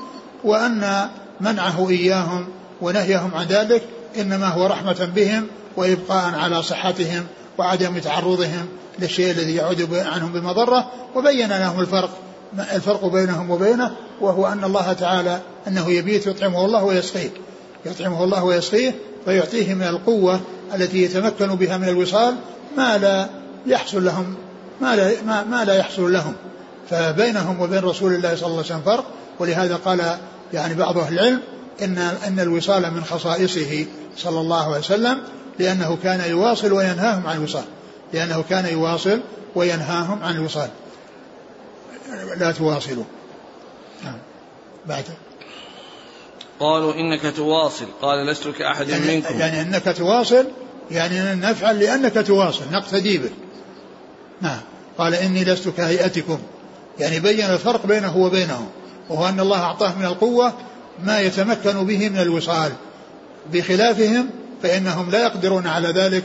[0.44, 1.08] وأن
[1.40, 2.48] منعه إياهم
[2.80, 3.82] ونهيهم عن ذلك
[4.18, 7.26] إنما هو رحمة بهم وإبقاء على صحتهم
[7.58, 8.66] وعدم تعرضهم
[8.98, 12.10] للشيء الذي يعود عنهم بمضرة وبين لهم الفرق
[12.58, 17.30] الفرق بينهم وبينه وهو أن الله تعالى أنه يبيت يطعمه الله ويسقيه.
[17.86, 20.40] يطعمه الله ويسقيه فيعطيه من القوة
[20.74, 22.34] التي يتمكن بها من الوصال
[22.76, 23.28] ما لا
[23.66, 24.34] يحصل لهم
[24.80, 26.34] ما لا, ما, ما لا يحصل لهم.
[26.90, 29.04] فبينهم وبين رسول الله صلى الله عليه وسلم فرق.
[29.38, 30.18] ولهذا قال
[30.52, 31.40] يعني بعض أهل العلم
[31.82, 35.22] إن, أن الوصال من خصائصه صلى الله عليه وسلم
[35.58, 37.64] لأنه كان يواصل وينهاهم عن الوصال.
[38.12, 39.20] لأنه كان يواصل
[39.54, 40.68] وينهاهم عن الوصال.
[42.36, 43.04] لا تواصلوا.
[44.04, 44.18] نعم.
[44.86, 45.04] بعد.
[46.60, 47.86] قالوا إنك تواصل.
[48.02, 49.38] قال لست كأحد يعني منكم.
[49.38, 50.46] يعني أنك تواصل
[50.90, 53.32] يعني نفعل لأنك تواصل نقتدي بك
[54.40, 54.60] نعم.
[55.00, 56.38] قال إني لست كهيئتكم.
[56.98, 58.66] يعني بين الفرق بينه وبينهم
[59.08, 60.52] وهو أن الله أعطاه من القوة
[61.04, 62.72] ما يتمكن به من الوصال.
[63.52, 64.30] بخلافهم
[64.62, 66.24] فإنهم لا يقدرون على ذلك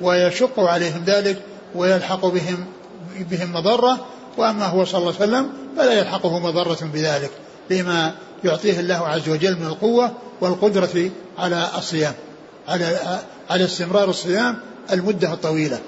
[0.00, 1.42] ويشق عليهم ذلك
[1.74, 2.64] ويلحق بهم
[3.30, 4.06] بهم مضرة.
[4.36, 7.30] وأما هو صلى الله عليه وسلم فلا يلحقه مضرة بذلك
[7.70, 12.14] لما يعطيه الله عز وجل من القوة والقدرة على الصيام
[12.68, 12.98] على
[13.50, 14.56] على استمرار الصيام
[14.92, 15.78] المدة الطويلة.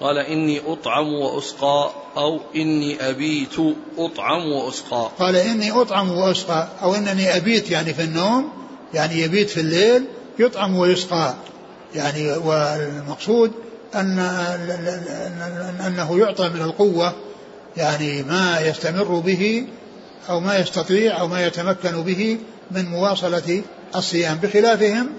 [0.00, 3.56] قال إني أطعم وأسقى أو إني أبيت
[3.98, 5.10] أطعم وأسقى.
[5.18, 8.52] قال إني أطعم وأسقى أو إنني أبيت يعني في النوم
[8.94, 10.04] يعني يبيت في الليل
[10.38, 11.34] يطعم ويسقى.
[11.94, 13.52] يعني والمقصود
[13.94, 14.18] أن
[15.86, 17.12] أنه يعطى من القوة
[17.76, 19.66] يعني ما يستمر به
[20.28, 22.38] أو ما يستطيع أو ما يتمكن به
[22.70, 23.62] من مواصلة
[23.96, 24.36] الصيام.
[24.36, 25.10] بخلافهم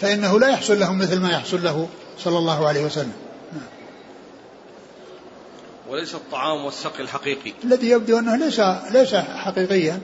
[0.00, 1.88] فإنه لا يحصل لهم مثل ما يحصل له
[2.24, 3.12] صلى الله عليه وسلم.
[5.88, 7.52] وليس الطعام والسقي الحقيقي.
[7.64, 10.00] الذي يبدو أنه ليس ليس حقيقيا.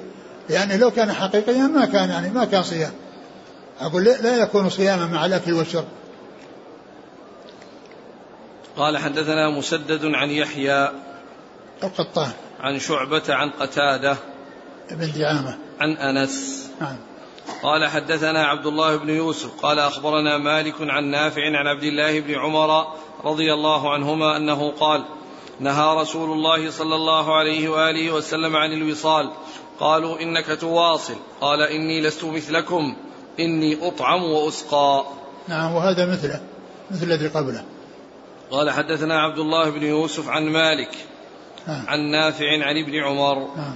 [0.49, 2.93] لأنه لو كان حقيقيا ما كان يعني ما كان صيام.
[3.81, 5.89] أقول لا يكون صياما مع الأكل والشرب.
[8.77, 10.91] قال حدثنا مسدد عن يحيى
[11.85, 12.31] القطان.
[12.61, 14.17] عن شعبة عن قتادة
[14.91, 15.59] بن دعامة.
[15.81, 16.69] عن أنس.
[16.81, 16.97] نعم.
[17.63, 19.61] قال حدثنا عبد الله بن يوسف.
[19.63, 22.87] قال أخبرنا مالك عن نافع عن عبد الله بن عمر
[23.25, 25.05] رضي الله عنهما أنه قال
[25.61, 29.31] نهى رسول الله صلى الله عليه وآله وسلم عن الوصال.
[29.81, 31.17] قالوا إنك تواصل.
[31.41, 32.97] قال إني لست مثلكم.
[33.41, 35.05] إني أطعم وأسقى.
[35.49, 36.41] نعم وهذا مثله
[36.91, 37.65] مثل الذي قبله.
[38.51, 40.97] قال حدثنا عبد الله بن يوسف عن مالك
[41.69, 41.85] نعم.
[41.89, 43.57] عن نافع عن ابن عمر.
[43.57, 43.75] نعم.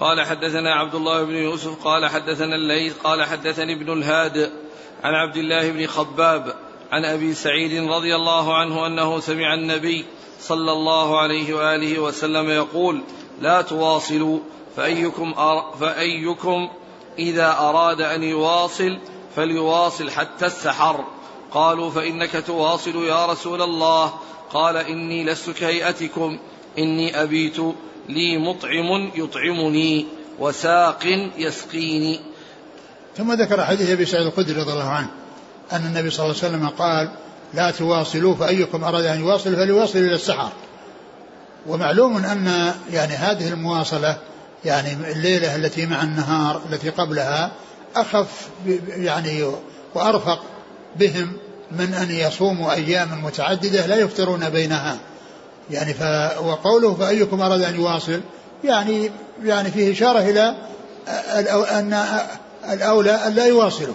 [0.00, 4.50] قال حدثنا عبد الله بن يوسف قال حدثنا الليث قال حدثني ابن الهاد
[5.04, 6.54] عن عبد الله بن خباب
[6.92, 10.04] عن أبي سعيد رضي الله عنه أنه سمع النبي
[10.42, 13.02] صلى الله عليه وآله وسلم يقول
[13.40, 14.38] لا تواصلوا
[14.76, 16.68] فأيكم أر فأيكم
[17.18, 18.98] إذا أراد أن يواصل
[19.36, 21.04] فليواصل حتى السحر.
[21.50, 24.12] قالوا فإنك تواصل يا رسول الله.
[24.52, 26.38] قال إني لست كهيئتكم
[26.78, 27.56] إني أبيت
[28.08, 30.06] لي مطعم يطعمني
[30.38, 32.20] وساق يسقيني.
[33.16, 35.10] ثم ذكر حديث أبي سعيد الخدري رضي الله عنه
[35.72, 37.12] أن النبي صلى الله عليه وسلم قال
[37.54, 40.52] لا تواصلوا فأيكم أراد أن يواصل فليواصل إلى السحر.
[41.66, 44.16] ومعلوم أن يعني هذه المواصلة
[44.64, 47.52] يعني الليلة التي مع النهار التي قبلها
[47.96, 48.48] أخف
[48.88, 49.52] يعني
[49.94, 50.42] وأرفق
[50.96, 51.32] بهم
[51.70, 54.98] من أن يصوموا أياما متعددة لا يفطرون بينها.
[55.70, 56.02] يعني ف
[56.40, 58.20] وقوله فأيكم أراد أن يواصل
[58.64, 59.10] يعني
[59.44, 60.54] يعني فيه إشارة إلى
[61.70, 61.98] أن
[62.72, 63.94] الأولى أن لا يواصلوا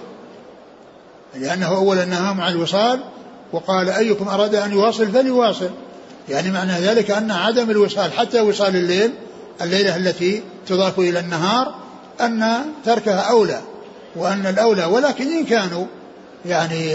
[1.35, 2.99] لأنه أولا نهاهم عن الوصال
[3.51, 5.69] وقال أيكم أراد أن يواصل فليواصل.
[6.29, 9.11] يعني معنى ذلك أن عدم الوصال حتى وصال الليل
[9.61, 11.75] الليلة التي تضاف إلى النهار
[12.21, 13.61] أن تركها أولى
[14.15, 15.85] وأن الأولى ولكن إن كانوا
[16.45, 16.91] يعني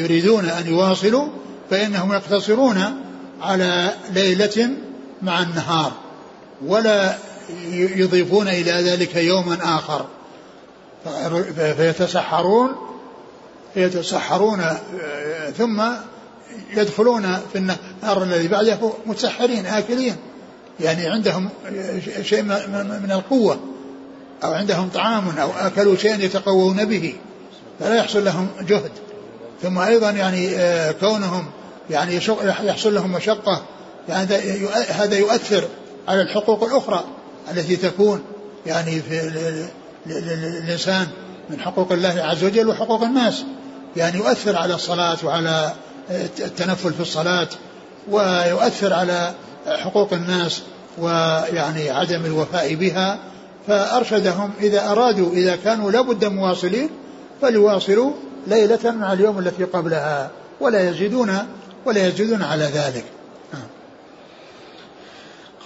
[0.00, 1.28] يريدون أن يواصلوا
[1.70, 2.84] فإنهم يقتصرون
[3.42, 4.70] على ليلة
[5.22, 5.92] مع النهار
[6.66, 7.14] ولا
[7.72, 10.06] يضيفون إلى ذلك يوما آخر.
[11.76, 12.87] فيتسحرون
[13.76, 14.64] يتسحرون
[15.58, 15.82] ثم
[16.76, 20.16] يدخلون في النهار الذي بعده متسحرين آكلين.
[20.80, 21.48] يعني عندهم
[22.22, 23.58] شيء من القوة
[24.44, 27.14] أو عندهم طعام أو أكلوا شيئا يتقوون به
[27.80, 28.90] فلا يحصل لهم جهد.
[29.62, 31.46] ثم أيضا يعني آه، كونهم
[31.90, 32.20] يعني
[32.62, 33.62] يحصل لهم مشقة.
[34.08, 34.28] يعني
[34.88, 35.68] هذا يؤثر
[36.08, 37.04] على الحقوق الأخرى
[37.52, 38.22] التي تكون
[38.66, 39.20] يعني في
[40.06, 41.06] الإنسان
[41.50, 43.44] من حقوق الله عز وجل وحقوق الناس.
[43.98, 45.72] يعني يؤثر على الصلاة وعلى
[46.40, 47.48] التنفل في الصلاة
[48.10, 49.34] ويؤثر على
[49.66, 50.62] حقوق الناس
[50.98, 53.18] ويعني عدم الوفاء بها.
[53.66, 56.90] فأرشدهم إذا أرادوا إذا كانوا لابد مواصلين
[57.42, 58.12] فليواصلوا
[58.46, 60.30] ليلة مع اليوم التي قبلها
[60.60, 61.38] ولا يزيدون
[61.84, 63.04] ولا يزيدون على ذلك.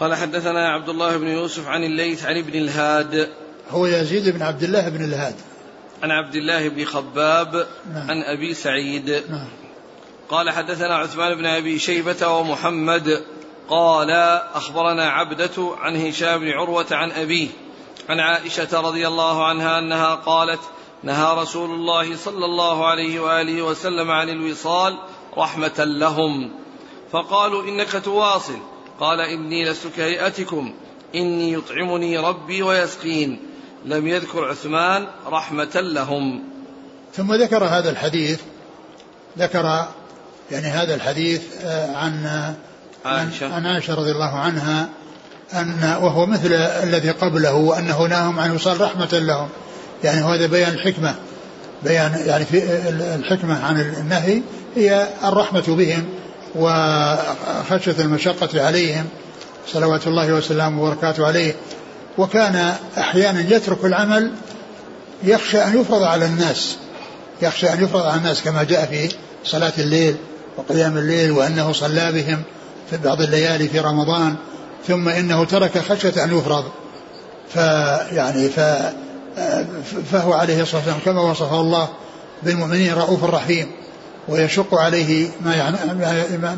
[0.00, 3.28] قال حدثنا عبد الله بن يوسف عن الليث عن ابن الهاد.
[3.70, 5.34] هو يزيد بن عبد الله بن الهاد.
[6.02, 8.10] عن عبد الله بن خباب نعم.
[8.10, 9.10] عن أبي سعيد.
[9.10, 9.48] نعم.
[10.28, 13.24] قال حدثنا عثمان بن أبي شيبة ومحمد.
[13.68, 14.10] قال
[14.54, 17.48] أخبرنا عبدة عن هشام بن عروة عن أبيه
[18.08, 20.60] عن عائشة رضي الله عنها أنها قالت
[21.02, 24.98] نهى رسول الله صلى الله عليه وآله وسلم عن الوصال
[25.38, 26.50] رحمة لهم.
[27.12, 28.58] فقالوا إنك تواصل.
[29.00, 30.74] قال إني لست كهيئتكم.
[31.14, 33.51] إني يطعمني ربي ويسقين.
[33.84, 36.42] لم يذكر عثمان رحمة لهم.
[37.16, 38.40] ثم ذكر هذا الحديث
[39.38, 39.86] ذكر
[40.50, 42.26] يعني هذا الحديث آه، عن
[43.04, 43.54] عائشة.
[43.54, 44.88] عن عائشة رضي الله عنها
[45.52, 49.48] أن وهو مثل الذي قبله وأنه ناهم عن وصال رحمة لهم.
[50.04, 51.14] يعني هذا بيان الحكمة
[51.82, 52.62] بيان يعني في
[53.14, 54.42] الحكمة عن النهي
[54.76, 56.08] هي الرحمة بهم
[56.54, 59.06] وخشية المشقة عليهم
[59.66, 61.54] صلوات الله وسلامه وبركاته عليه.
[62.18, 64.32] وكان أحيانا يترك العمل
[65.24, 66.76] يخشى أن يفرض على الناس
[67.42, 70.16] يخشى أن يفرض على الناس كما جاء في صلاة الليل
[70.56, 72.42] وقيام الليل وأنه صلى بهم
[72.90, 74.36] في بعض الليالي في رمضان
[74.88, 76.64] ثم إنه ترك خشية أن يفرض.
[77.48, 78.60] فيعني ف
[80.12, 81.88] فهو عليه الصلاة والسلام كما وصفه الله
[82.42, 83.66] بالمؤمنين رؤوف رحيم
[84.28, 85.76] ويشق عليه ما يعني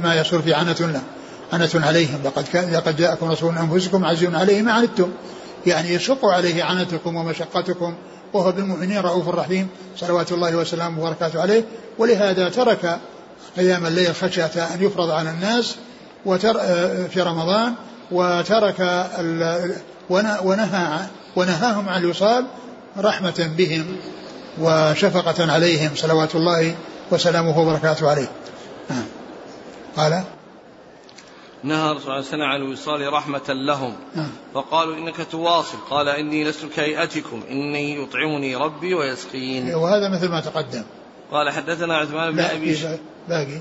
[0.03, 1.03] ما يصير في عنة له
[1.53, 2.19] عنة عليهم.
[2.25, 5.11] لقد كان لقد جاءكم رسول من أنفسكم عزيز عليه ما عنتم.
[5.67, 7.95] يعني يشق عليه عنتكم ومشقتكم
[8.33, 11.65] وهو بالمؤمنين رؤوف رحيم صلوات الله وسلامه وبركاته عليه.
[11.99, 12.99] ولهذا ترك
[13.57, 15.77] قيام الليل خشية أن يفرض على الناس
[16.27, 16.55] وتر
[17.09, 17.75] في رمضان
[18.11, 19.07] وترك
[20.11, 20.99] ونهى
[21.37, 22.45] ونهاهم عن الوصال
[22.99, 23.97] رحمة بهم
[24.61, 26.75] وشفقة عليهم صلوات الله
[27.11, 28.29] وسلامه وبركاته عليه.
[28.91, 29.05] نعم
[29.97, 30.25] قال
[31.65, 33.97] نهى الرسول صلى الله عليه وسلم عن الوصال رحمة لهم.
[34.15, 34.31] نعم.
[34.55, 35.79] فقالوا إنك تواصل.
[35.91, 37.43] قال إني لست كهيئتكم.
[37.51, 40.83] إني يطعمني ربي ويسقين وهذا مثل ما تقدم.
[41.33, 42.79] قال حدثنا عثمان بن أبي
[43.29, 43.59] باقي.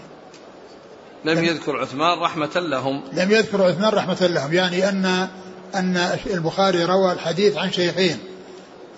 [1.26, 3.04] لم يذكر عثمان رحمة لهم.
[3.14, 4.54] لم يذكر عثمان رحمة لهم.
[4.54, 5.28] يعني أن
[5.76, 8.18] أن البخاري روى الحديث عن شيخين.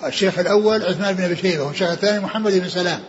[0.06, 3.00] الشيخ الأول عثمان بن أبي شيبة والشيخ الثاني محمد بن سلام.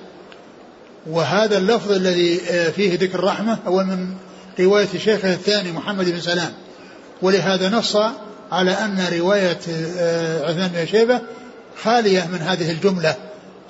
[1.07, 4.26] وهذا اللفظ الذي آه، فيه ذكر الرحمة هو من
[4.61, 6.53] رواية شيخه الثاني محمد بن سلام.
[7.23, 7.97] ولهذا نص
[8.53, 9.59] على أن رواية
[9.99, 11.21] آه، عثمان بن شيبة
[11.83, 13.15] خالية من هذه الجملة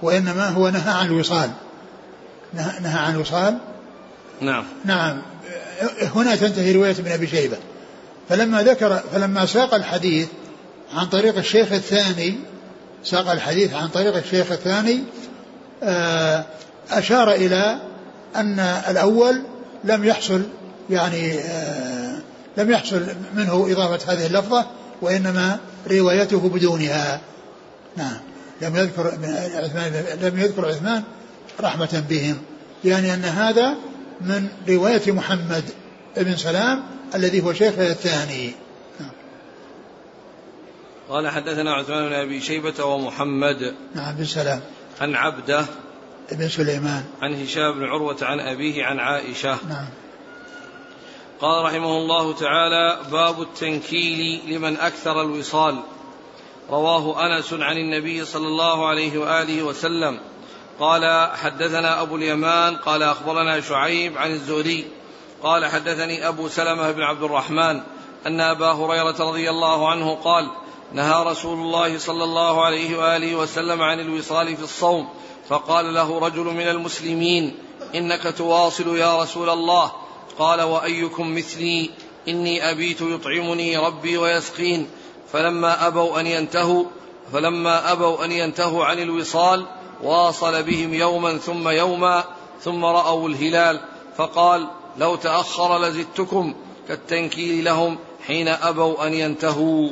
[0.03, 1.51] وإنما هو نهى عن الوصال.
[2.55, 3.59] نهى عن الوصال.
[4.41, 4.65] نعم.
[4.85, 5.23] نعم.
[6.15, 7.57] هنا تنتهي رواية ابن أبي شيبة.
[8.29, 10.29] فلما ذكر فلما ساق الحديث
[10.95, 12.35] عن طريق الشيخ الثاني
[13.05, 15.05] ساق الحديث عن طريق الشيخ الثاني
[15.83, 16.45] آه،
[16.91, 17.79] أشار إلى
[18.37, 19.43] أن الأول
[19.85, 20.43] لم يحصل
[20.91, 22.19] يعني آه،
[22.57, 24.67] لم يحصل منه إضافة هذه اللفظة
[25.03, 25.59] وإنما
[25.91, 27.21] روايته بدونها.
[27.97, 28.19] نعم.
[28.63, 29.07] لم يذكر
[29.55, 31.03] عثمان لم يذكر عثمان
[31.61, 32.37] رحمة بهم.
[32.85, 33.75] يعني أن هذا
[34.21, 35.65] من رواية محمد
[36.17, 36.83] بن سلام
[37.15, 38.53] الذي هو شيخه الثاني.
[41.09, 44.61] قال حدثنا عثمان بن أبي شيبة ومحمد نعم بن سلام.
[45.01, 45.65] عن عبده
[46.33, 47.05] بن سليمان.
[47.23, 49.59] عن هشام بن عروة عن أبيه عن عائشة.
[49.69, 49.87] نعم.
[51.41, 55.83] قال رحمه الله تعالى باب التنكيل لمن أكثر الوصال.
[56.71, 60.21] رواه أنس عن النبي صلى الله عليه وآله وسلم.
[60.81, 64.85] قال حدثنا أبو اليمان قال أخبرنا شعيب عن الزهري.
[65.43, 67.81] قال حدثني أبو سلمة بن عبد الرحمن
[68.27, 70.51] أن أبا هريرة رضي الله عنه قال
[70.93, 75.09] نهى رسول الله صلى الله عليه وآله وسلم عن الوصال في الصوم
[75.49, 77.59] فقال له رجل من المسلمين
[77.95, 79.93] إنك تواصل يا رسول الله.
[80.39, 81.91] قال وأيكم مثلي؟
[82.29, 84.89] إني أبيت يطعمني ربي ويسقين.
[85.33, 86.85] فلما أبوا أن ينتهوا
[87.33, 89.67] فلما أبوا أن ينتهوا عن الوصال
[90.03, 92.25] واصل بهم يوما ثم يوما
[92.61, 93.81] ثم رأوا الهلال.
[94.17, 94.69] فقال
[94.99, 96.55] لو تأخر لزدتكم
[96.89, 99.91] كالتنكيل لهم حين أبوا أن ينتهوا.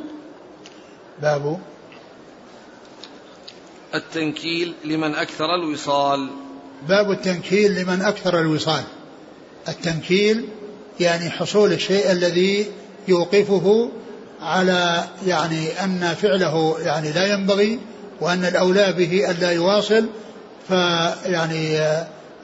[1.22, 1.60] باب
[3.94, 6.30] التنكيل لمن أكثر الوصال.
[6.88, 8.84] باب التنكيل لمن أكثر الوصال.
[9.68, 10.44] التنكيل
[11.00, 12.66] يعني حصول الشيء الذي
[13.08, 13.90] يوقفه
[14.42, 17.78] على يعني أن فعله يعني لا ينبغي
[18.20, 20.06] وأن الأولى به ألا يواصل.
[20.68, 21.78] فيعني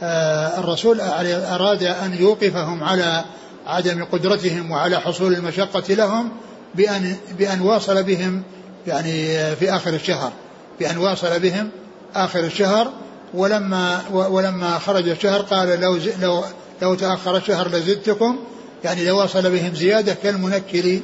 [0.03, 3.25] آه، الرسول أراد أن يوقفهم على
[3.67, 6.31] عدم قدرتهم وعلى حصول المشقة لهم
[6.75, 8.43] بأن بأن واصل بهم
[8.87, 9.13] يعني
[9.57, 10.33] في آخر الشهر
[10.81, 11.71] بأن واصل بهم
[12.15, 12.93] آخر الشهر.
[13.35, 16.45] ولما ولما خرج الشهر قال لو لو
[16.83, 18.39] لو تأخر الشهر لزدتكم
[18.85, 21.01] يعني لو وصل بهم زيادة كالمنكر.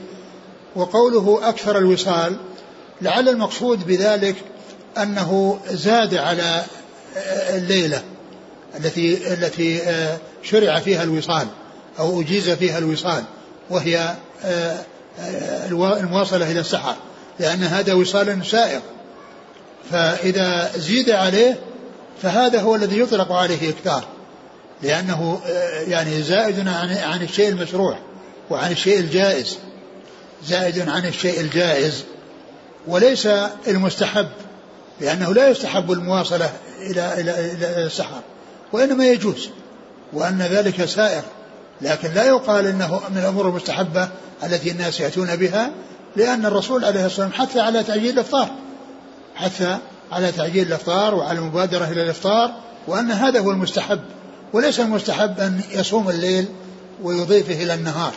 [0.77, 2.37] وقوله أكثر الوصال
[3.03, 4.37] لعل المقصود بذلك
[4.99, 6.65] أنه زاد على
[7.55, 8.03] الليلة
[8.77, 9.81] التي التي
[10.43, 11.47] شرع فيها الوصال
[11.99, 13.25] أو أجيز فيها الوصال
[13.71, 14.15] وهي
[15.73, 16.95] المواصلة إلى السحر
[17.41, 18.81] لأن هذا وصال سائغ.
[19.91, 21.59] فإذا زيد عليه
[22.23, 24.05] فهذا هو الذي يطلق عليه إكثار.
[24.83, 25.41] لأنه
[25.89, 27.99] يعني زائد عن عن الشيء المشروع
[28.51, 29.59] وعن الشيء الجائز.
[30.47, 32.05] زائد عن الشيء الجائز.
[32.87, 33.29] وليس
[33.69, 34.29] المستحب
[35.01, 38.21] لأنه لا يستحب المواصلة إلى إلى إلى السحر
[38.73, 39.49] وإنما يجوز
[40.13, 41.23] وأن ذلك سائر.
[41.81, 44.09] لكن لا يقال إنه من الأمور المستحبة
[44.45, 45.71] التي الناس يأتون بها
[46.17, 48.51] لأن الرسول عليه الصلاة والسلام حث على تعجيل الإفطار.
[49.35, 49.79] حث
[50.13, 52.53] على تعجيل الإفطار وعلى المبادرة إلى الإفطار
[52.87, 54.01] وأن هذا هو المستحب.
[54.53, 56.47] وليس المستحب أن يصوم الليل
[57.03, 58.15] ويضيفه إلى النهار.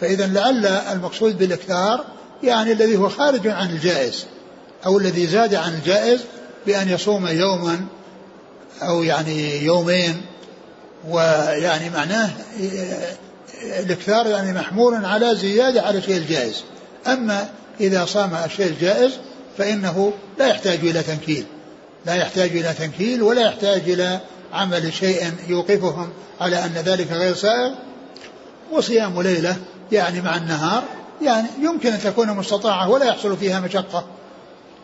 [0.00, 2.04] فإذا لعل المقصود بالإكثار
[2.42, 4.26] يعني الذي هو خارج عن الجائز
[4.86, 6.20] أو الذي زاد عن الجائز
[6.66, 7.86] بأن يصوم يوما
[8.82, 10.20] أو يعني يومين
[11.08, 12.30] ويعني معناه
[13.80, 16.62] الإكثار يعني محمول على زيادة على الشيء الجائز.
[17.06, 17.48] أما
[17.80, 19.12] إذا صام الشيء الجائز
[19.58, 21.44] فإنه لا يحتاج إلى تنكيل
[22.06, 24.20] لا يحتاج إلى تنكيل ولا يحتاج إلى
[24.52, 26.08] عمل شيء يوقفهم
[26.40, 27.74] على أن ذلك غير سائغ
[28.72, 29.56] وصيام ليلة
[29.92, 30.82] يعني مع النهار
[31.22, 34.04] يعني يمكن أن تكون مستطاعة ولا يحصل فيها مشقة.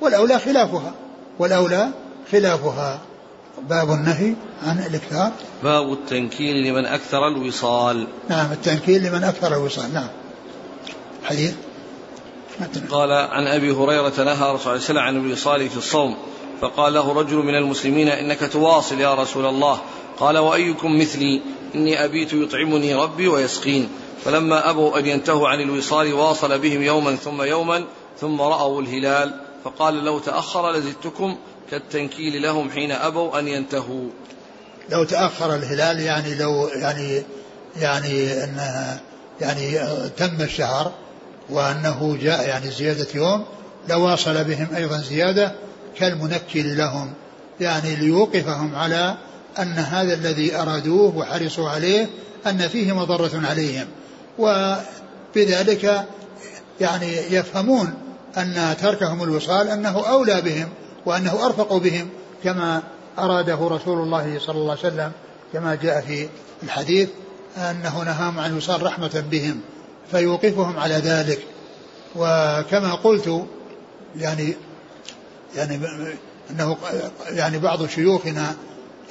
[0.01, 0.93] والأولى خلافها.
[1.39, 1.89] والأولى
[2.33, 3.01] خلافها.
[3.69, 4.35] باب النهي
[4.67, 5.33] عن الإكثار.
[5.63, 8.07] باب التنكيل لمن أكثر الوصال.
[8.29, 9.95] نعم التنكيل لمن أكثر الوصال.
[9.95, 10.09] نعم.
[11.25, 11.55] حديث.
[12.91, 16.17] قال عن أبي هريرة نهى رسول الله صلى عن الوصال في الصوم.
[16.61, 19.81] فقال له رجل من المسلمين إنك تواصل يا رسول الله.
[20.19, 21.41] قال وأيكم مثلي؟
[21.75, 23.89] إني أبيت يطعمني ربي ويسقين.
[24.25, 27.85] فلما أبوا أن ينتهوا عن الوصال واصل بهم يوما ثم يوما
[28.21, 29.41] ثم رأوا الهلال.
[29.65, 31.37] فقال لو تأخر لزدتكم
[31.71, 34.09] كالتنكيل لهم حين أبوا أن ينتهوا.
[34.89, 37.23] لو تأخر الهلال يعني لو يعني
[37.77, 38.59] يعني أن
[39.41, 39.79] يعني
[40.17, 40.93] تم الشهر
[41.51, 43.45] وأنه جاء يعني زيادة يوم
[43.89, 45.55] لواصل بهم أيضا زيادة
[45.99, 47.13] كالمنكل لهم
[47.61, 49.17] يعني ليوقفهم على
[49.59, 52.09] أن هذا الذي أرادوه وحرصوا عليه
[52.47, 53.87] أن فيه مضرة عليهم.
[54.39, 56.07] وبذلك
[56.81, 57.95] يعني يفهمون
[58.37, 60.69] أن تركهم الوصال أنه أولى بهم
[61.07, 62.09] وأنه أرفق بهم
[62.45, 62.83] كما
[63.19, 65.13] أراده رسول الله صلى الله عليه وسلم
[65.53, 66.29] كما جاء في
[66.63, 67.09] الحديث
[67.57, 69.61] أنه نهاهم عن الوصال رحمة بهم
[70.11, 71.39] فيوقفهم على ذلك.
[72.17, 73.45] وكما قلت
[74.17, 74.55] يعني
[75.57, 75.81] يعني
[76.51, 76.77] إنه
[77.31, 78.55] يعني بعض شيوخنا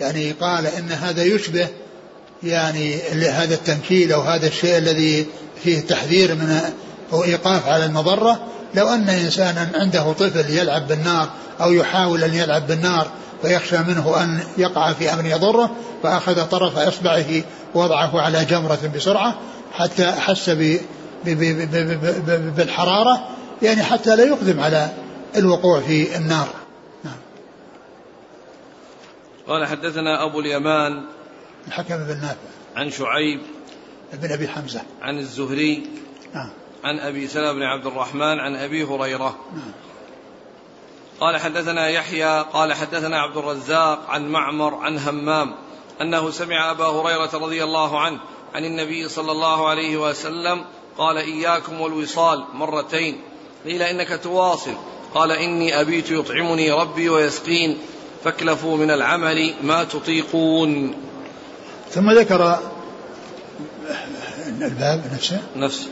[0.02, 1.68] يعني قال إن هذا يشبه
[2.44, 5.26] يعني هذا التنكيل أو هذا الشيء الذي
[5.64, 6.60] فيه تحذير من
[7.14, 8.40] أو إيقاف على المضرة.
[8.76, 11.30] لو أن إنسانا عنده طفل يلعب بالنار
[11.62, 13.08] أو يحاول أن يلعب بالنار
[13.42, 15.72] فيخشى منه أن يقع في أمر يضره
[16.04, 17.44] فأخذ طرف إصبعه
[17.76, 19.36] ووضعه على جمرة بسرعة
[19.74, 20.50] حتى أحس
[22.58, 23.28] بالحرارة
[23.62, 24.90] يعني حتى لا يقدم على
[25.36, 26.48] الوقوع في النار.
[27.04, 27.18] نعم.
[29.48, 31.04] قال حدثنا أبو اليمان
[31.68, 32.38] الحكم بن نافع.
[32.76, 33.42] عن شعيب
[34.14, 34.82] بن أبي حمزة.
[35.02, 35.88] عن الزهري
[36.34, 36.50] نعم.
[36.84, 39.36] عن أبي سلمة بن عبد الرحمن عن أبي هريرة.
[39.54, 39.72] نعم.
[41.20, 45.56] قال حدثنا يحيى قال حدثنا عبد الرزاق عن معمر عن همام
[46.02, 48.20] أنه سمع أبا هريرة رضي الله عنه
[48.54, 50.66] عن النبي صلى الله عليه وسلم
[50.98, 53.22] قال إياكم والوصال مرتين.
[53.66, 54.76] قيل إنك تواصل.
[55.14, 57.78] قال إني أبيت يطعمني ربي ويسقين
[58.24, 60.96] فاكلفوا من العمل ما تطيقون.
[61.92, 62.60] ثم ذكر
[64.62, 65.42] الباب نفسه.
[65.56, 65.88] نفسه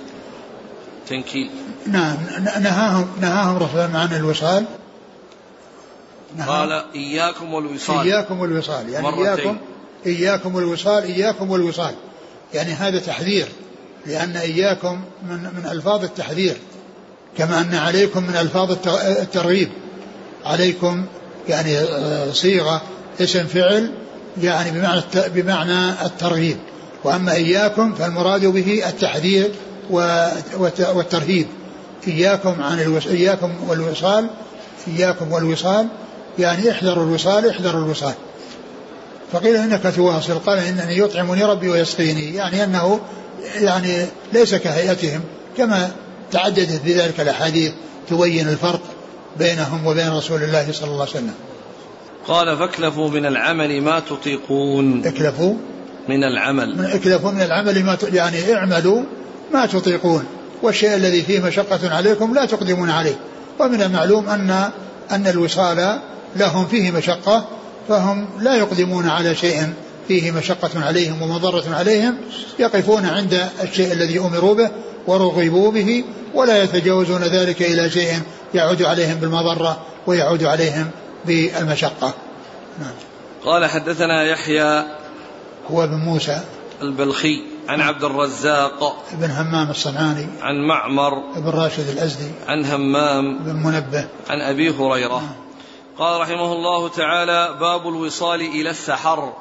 [1.08, 1.50] تنكيل.
[1.88, 2.18] نعم
[2.62, 4.66] نهاهم نهاهم رسول عن الوصال.
[6.48, 8.08] قال إياكم والوصال.
[8.08, 8.90] إياكم والوصال.
[8.90, 9.26] يعني مرتين.
[9.28, 9.58] إياكم
[10.06, 11.96] إياكم والوصال إياكم والوصال.
[12.54, 13.48] يعني هذا تحذير
[14.06, 16.58] لأن إياكم من من ألفاظ التحذير.
[17.38, 18.72] كما أن عليكم من ألفاظ
[19.06, 19.70] الترغيب
[20.46, 21.06] عليكم
[21.50, 22.82] يعني آه، صيغة
[23.22, 23.92] اسم فعل
[24.42, 25.02] يعني بمعنى
[25.36, 26.58] بمعنى الترغيب
[27.04, 29.52] وأما إياكم فالمراد به التحذير
[30.94, 31.48] والترهيب.
[32.08, 33.02] إياكم عن.
[33.12, 34.28] إياكم والوصال
[34.88, 35.88] إياكم والوصال
[36.40, 38.14] يعني احذروا الوصال احذروا الوصال.
[39.32, 40.40] فقيل إنك تواصل.
[40.40, 42.36] قال إنني يطعمني ربي ويسقيني.
[42.36, 43.00] يعني أنه
[43.56, 45.22] يعني ليس كهيئتهم
[45.58, 45.92] كما
[46.32, 47.72] تعددت بذلك الأحاديث
[48.10, 48.82] تبين الفرق
[49.40, 51.34] بينهم وبين رسول الله صلى الله عليه وسلم.
[52.28, 55.06] قال فاكلفوا من العمل ما تطيقون.
[55.06, 55.56] اكلفوا
[56.10, 56.78] من العمل.
[56.78, 58.04] من اكلفوا من العمل ما ت...
[58.04, 59.04] يعني اعملوا
[59.54, 60.26] ما تطيقون
[60.62, 63.16] والشيء الذي فيه مشقة عليكم لا تقدمون عليه
[63.60, 64.72] ومن المعلوم أن
[65.12, 66.00] أن الوصال
[66.36, 67.48] لهم فيه مشقة
[67.90, 69.74] فهم لا يقدمون على شيء
[70.08, 72.18] فيه مشقة عليهم ومضرة عليهم
[72.60, 74.70] يقفون عند الشيء الذي أمروا به
[75.08, 78.22] ورغبوا به ولا يتجاوزون ذلك إلى شيء
[78.54, 80.92] يعود عليهم بالمضرة ويعود عليهم
[81.26, 82.14] بالمشقة.
[82.80, 82.94] نعم.
[83.46, 84.86] قال حدثنا يحيى
[85.72, 86.42] هو بن موسى.
[86.82, 90.28] البلخي عن عبد الرزاق بن همام الصنعاني.
[90.42, 92.32] عن معمر بن راشد الأزدي.
[92.48, 94.08] عن همام بن منبه.
[94.30, 95.14] عن أبي هريرة.
[95.14, 95.36] آه.
[95.98, 99.34] قال رحمه الله تعالى باب الوصال إلى السحر.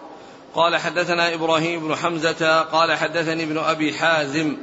[0.55, 4.57] قال حدثنا إبراهيم بن حمزة قال حدثني ابن أبي حازم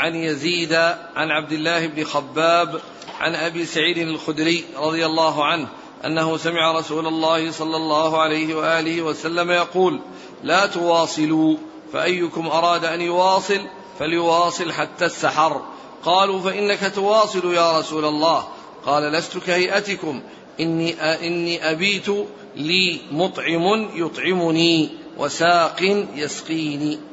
[0.00, 0.72] عن يزيد
[1.16, 2.80] عن عبد الله بن خباب
[3.20, 5.68] عن أبي سعيد الخدري رضي الله عنه
[6.04, 10.00] أنه سمع رسول الله صلى الله عليه وآله وسلم يقول
[10.42, 11.56] لا تواصلوا
[11.92, 13.60] فأيكم أراد أن يواصل
[13.98, 15.62] فليواصل حتى السحر.
[16.04, 18.48] قالوا فإنك تواصل يا رسول الله.
[18.86, 20.22] قال لست كهيئتكم
[20.60, 22.08] إني, إني أبيت
[22.56, 27.09] لي مطعم يطعمني وساق يسقيني.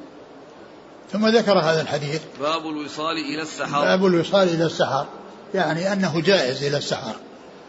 [1.12, 2.22] ثم ذكر هذا الحديث.
[2.40, 3.82] باب الوصال إلى السحر.
[3.82, 5.06] باب الوصال إلى السحر.
[5.54, 7.16] يعني أنه جائز إلى السحر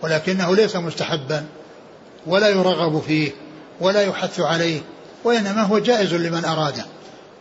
[0.02, 1.44] ولكنه ليس مستحبا
[2.26, 3.30] ولا يرغب فيه
[3.80, 4.80] ولا يحث عليه
[5.24, 6.84] وإنما هو جائز لمن أراده.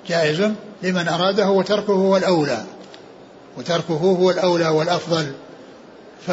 [0.08, 0.52] جائز
[0.84, 2.64] لمن أراده وتركه هو الأولى.
[3.58, 5.32] وتركه هو الأولى والأفضل.
[6.28, 6.32] ف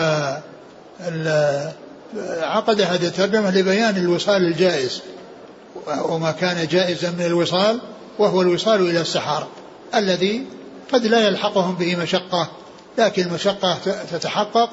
[2.43, 5.03] عقد هذه الترجمة لبيان الوصال الجائز
[5.87, 7.81] وما كان جائزا من الوصال
[8.19, 9.47] وهو الوصال إلى السحر
[9.95, 10.47] الذي
[10.93, 12.51] قد لا يلحقهم به مشقة
[12.99, 13.79] لكن المشقة
[14.12, 14.71] تتحقق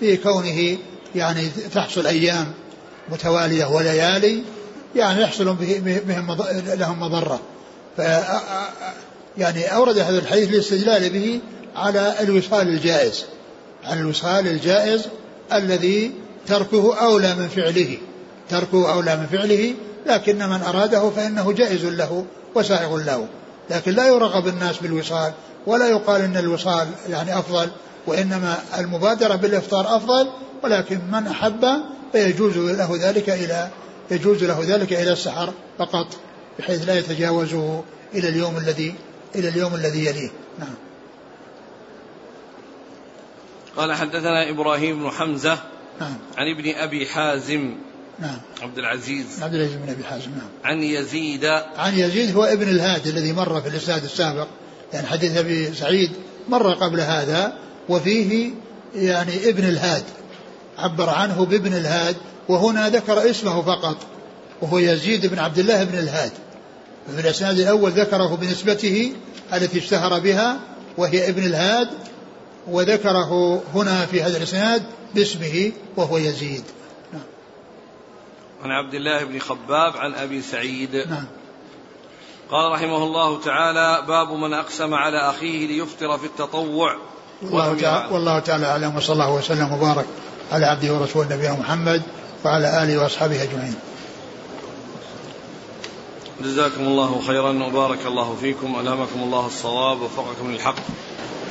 [0.00, 0.78] في كونه
[1.14, 2.52] يعني تحصل أيام
[3.08, 4.42] متوالية وليالي
[4.96, 6.36] يعني يحصل بهم
[6.74, 7.40] لهم مضرة.
[7.96, 8.00] ف
[9.38, 11.40] يعني أورد هذا الحديث للاستدلال به
[11.76, 13.24] على الوصال الجائز
[13.84, 15.08] على الوصال الجائز
[15.52, 16.12] الذي
[16.46, 17.98] تركه أولى من فعله
[18.48, 19.74] تركه أولى من فعله
[20.06, 22.24] لكن من أراده فإنه جائز له
[22.54, 23.26] وسائغ له.
[23.70, 25.32] لكن لا يرغب الناس بالوصال
[25.66, 27.70] ولا يقال أن الوصال يعني أفضل
[28.06, 30.30] وإنما المبادرة بالإفطار أفضل.
[30.64, 31.64] ولكن من أحب
[32.12, 33.68] فيجوز له ذلك إلى
[34.10, 36.06] يجوز له ذلك إلى السحر فقط
[36.58, 37.82] بحيث لا يتجاوزه
[38.14, 38.94] إلى اليوم الذي
[39.34, 40.30] إلى اليوم الذي يليه.
[40.58, 40.74] نعم.
[43.76, 45.58] قال حدثنا إبراهيم بن حمزة
[46.00, 46.14] نعم.
[46.36, 47.74] عن ابن أبي حازم
[48.18, 48.38] نعم.
[48.62, 49.42] عبد العزيز.
[49.42, 50.48] عبد العزيز بن أبي حازم نعم.
[50.64, 51.44] عن يزيد.
[51.76, 54.46] عن يزيد هو ابن الهاد الذي مر في الإسناد السابق
[54.92, 56.10] يعني حديث أبي سعيد
[56.48, 57.52] مر قبل هذا
[57.88, 58.50] وفيه
[58.94, 60.04] يعني ابن الهاد
[60.78, 62.16] عبر عنه بابن الهاد
[62.48, 63.96] وهنا ذكر اسمه فقط
[64.62, 66.32] وهو يزيد بن عبد الله بن الهاد.
[67.16, 69.12] في الإسناد الأول ذكره بنسبته
[69.54, 70.60] التي اشتهر بها
[70.98, 71.88] وهي ابن الهاد
[72.70, 74.82] وذكره هنا في هذا الإسناد
[75.14, 76.62] باسمه وهو يزيد.
[78.64, 80.96] عن عبد الله بن خباب عن أبي سعيد.
[80.96, 81.26] نعم.
[82.50, 86.96] قال رحمه الله تعالى باب من أقسم على أخيه ليفطر في التطوع
[87.42, 90.06] والله تعالى, والله تعالى أعلم وصلى الله وسلم وبارك
[90.52, 92.02] على عبده ورسوله نبينا محمد
[92.44, 93.74] وعلى آله وأصحابه أجمعين.
[96.40, 100.76] جزاكم الله خيرا وبارك الله فيكم ألهمكم الله الصواب ووفقكم للحق.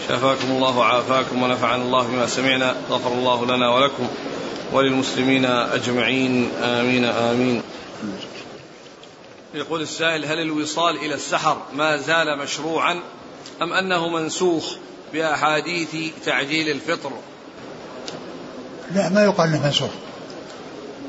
[0.07, 2.75] شافاكم الله وعافاكم ونفعنا الله بما سمعنا.
[2.89, 4.07] غفر الله لنا ولكم
[4.73, 6.51] وللمسلمين أجمعين.
[6.63, 7.61] آمين آمين.
[9.53, 12.99] يقول السائل هل الوصال إلى السحر ما زال مشروعا
[13.61, 14.75] أم أنه منسوخ
[15.13, 15.95] بأحاديث
[16.25, 17.11] تعجيل الفطر؟
[18.95, 19.89] لا ما يقال إنه منسوخ.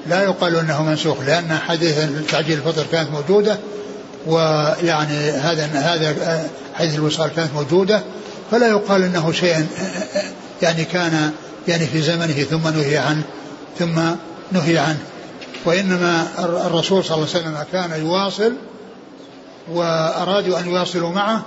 [0.06, 1.98] لا يقال إنه منسوخ لأن حديث
[2.30, 3.58] تعجيل الفطر كانت موجودة
[4.26, 8.02] ويعني هذا هذا حيث الوصال كانت موجودة
[8.52, 9.66] فلا يقال إنه شيء
[10.62, 11.32] يعني كان
[11.68, 13.22] يعني في زمنه ثم نهي عنه
[13.78, 14.00] ثم
[14.52, 14.98] نهي عنه.
[15.64, 16.28] وإنما
[16.66, 18.52] الرسول صلى الله عليه وسلم كان يواصل
[19.70, 21.42] وأرادوا أن يواصلوا معه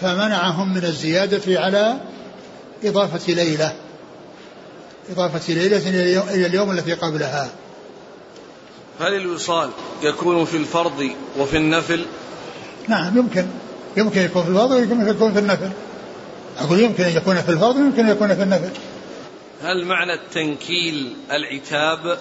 [0.00, 1.96] فمنعهم من الزيادة على
[2.84, 3.72] إضافة ليلة
[5.10, 5.88] إضافة ليلة
[6.34, 7.48] إلى اليوم الذي قبلها.
[9.00, 9.70] هل الوصال
[10.02, 12.04] يكون في الفرض وفي النفل؟
[12.88, 13.46] نعم يمكن
[13.96, 15.70] يمكن يكون في الفرض ويمكن يكون في النفل.
[16.62, 18.70] أقول يمكن أن يكون في الفرض ويمكن أن يكون في النفل
[19.62, 22.18] هل معنى التنكيل العتاب؟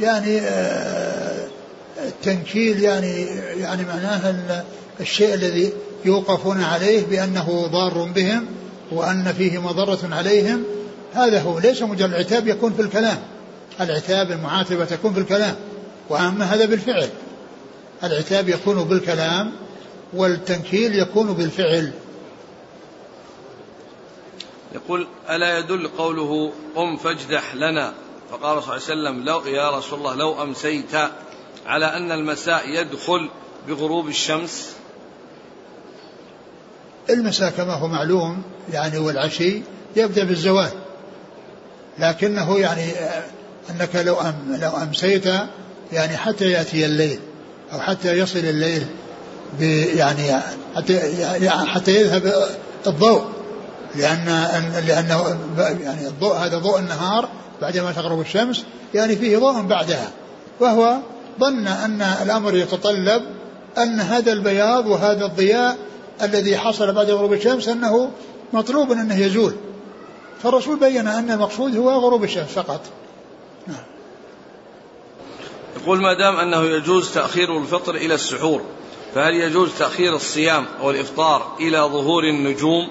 [0.00, 1.48] يعني آه،
[2.06, 3.22] التنكيل يعني
[3.60, 4.34] يعني معناه
[5.00, 5.72] الشيء الذي
[6.04, 8.46] يوقفون عليه بأنه ضار بهم
[8.92, 10.64] وأن فيه مضرة عليهم.
[11.14, 13.18] هذا هو ليس مجرد العتاب يكون في الكلام.
[13.80, 15.54] العتاب المعاتبة تكون في الكلام
[16.08, 17.08] وأما هذا بالفعل.
[18.04, 19.52] العتاب يكون بالكلام
[20.14, 21.92] والتنكيل يكون بالفعل.
[24.74, 27.92] يقول ألا يدل قوله قم فاجدح لنا.
[28.30, 30.94] فقال صلى الله عليه وسلم لو يا رسول الله لو أمسيت
[31.66, 33.28] على أن المساء يدخل
[33.68, 34.72] بغروب الشمس.
[37.10, 38.42] المساء كما هو معلوم
[38.72, 39.62] يعني والعشي
[39.96, 40.70] يبدأ بالزوال.
[41.98, 42.92] لكنه يعني
[43.70, 45.26] أنك لو أم لو أمسيت
[45.92, 47.20] يعني حتى يأتي الليل
[47.72, 48.86] أو حتى يصل الليل
[49.96, 50.40] يعني
[50.76, 51.26] حتى
[51.66, 52.48] حتى يذهب
[52.86, 53.35] الضوء.
[53.96, 54.24] لأن
[54.86, 57.28] لأنه يعني الضوء هذا ضوء النهار
[57.62, 60.10] بعدما تغرب الشمس يعني فيه ضوء بعدها.
[60.60, 60.96] وهو
[61.40, 63.22] ظن أن الأمر يتطلب
[63.78, 65.76] أن هذا البياض وهذا الضياء
[66.22, 68.10] الذي حصل بعد غروب الشمس أنه
[68.52, 69.54] مطلوب أنه يزول.
[70.42, 72.80] فالرسول بين أن المقصود هو غروب الشمس فقط.
[73.66, 73.84] نعم.
[75.82, 78.62] يقول ما دام أنه يجوز تأخير الفطر إلى السحور
[79.14, 82.88] فهل يجوز تأخير الصيام أو الإفطار إلى ظهور النجوم؟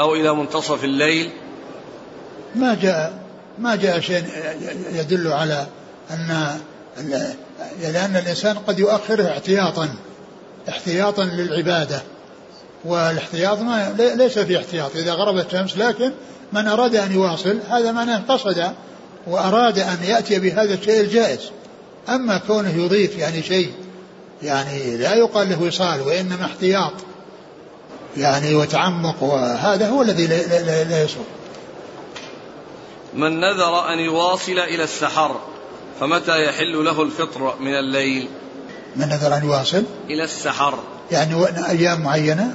[0.00, 1.30] أو إلى منتصف الليل؟
[2.54, 3.26] ما جاء
[3.58, 4.24] ما جاء شيء
[4.92, 5.66] يدل على
[6.10, 6.58] أن
[7.82, 9.88] لأن الإنسان قد يؤخره احتياطا
[10.68, 12.02] احتياطا للعبادة.
[12.84, 14.96] والاحتياط ما ليس في احتياط.
[14.96, 16.12] إذا غربت الشمس لكن
[16.52, 18.72] من أراد أن يواصل هذا معناه قصد
[19.26, 21.40] وأراد أن يأتي بهذا الشيء الجائز.
[22.08, 23.72] أما كونه يضيف يعني شيء
[24.42, 26.92] يعني لا يقال له وصال وإنما احتياط.
[28.16, 31.24] يعني وتعمق وهذا هو الذي لا, لا, لا يصل
[33.14, 35.40] من نذر أن يواصل إلى السحر
[36.00, 38.28] فمتى يحل له الفطر من الليل؟
[38.96, 40.78] من نذر أن يواصل؟ إلى السحر.
[41.10, 42.54] يعني أيام معينة؟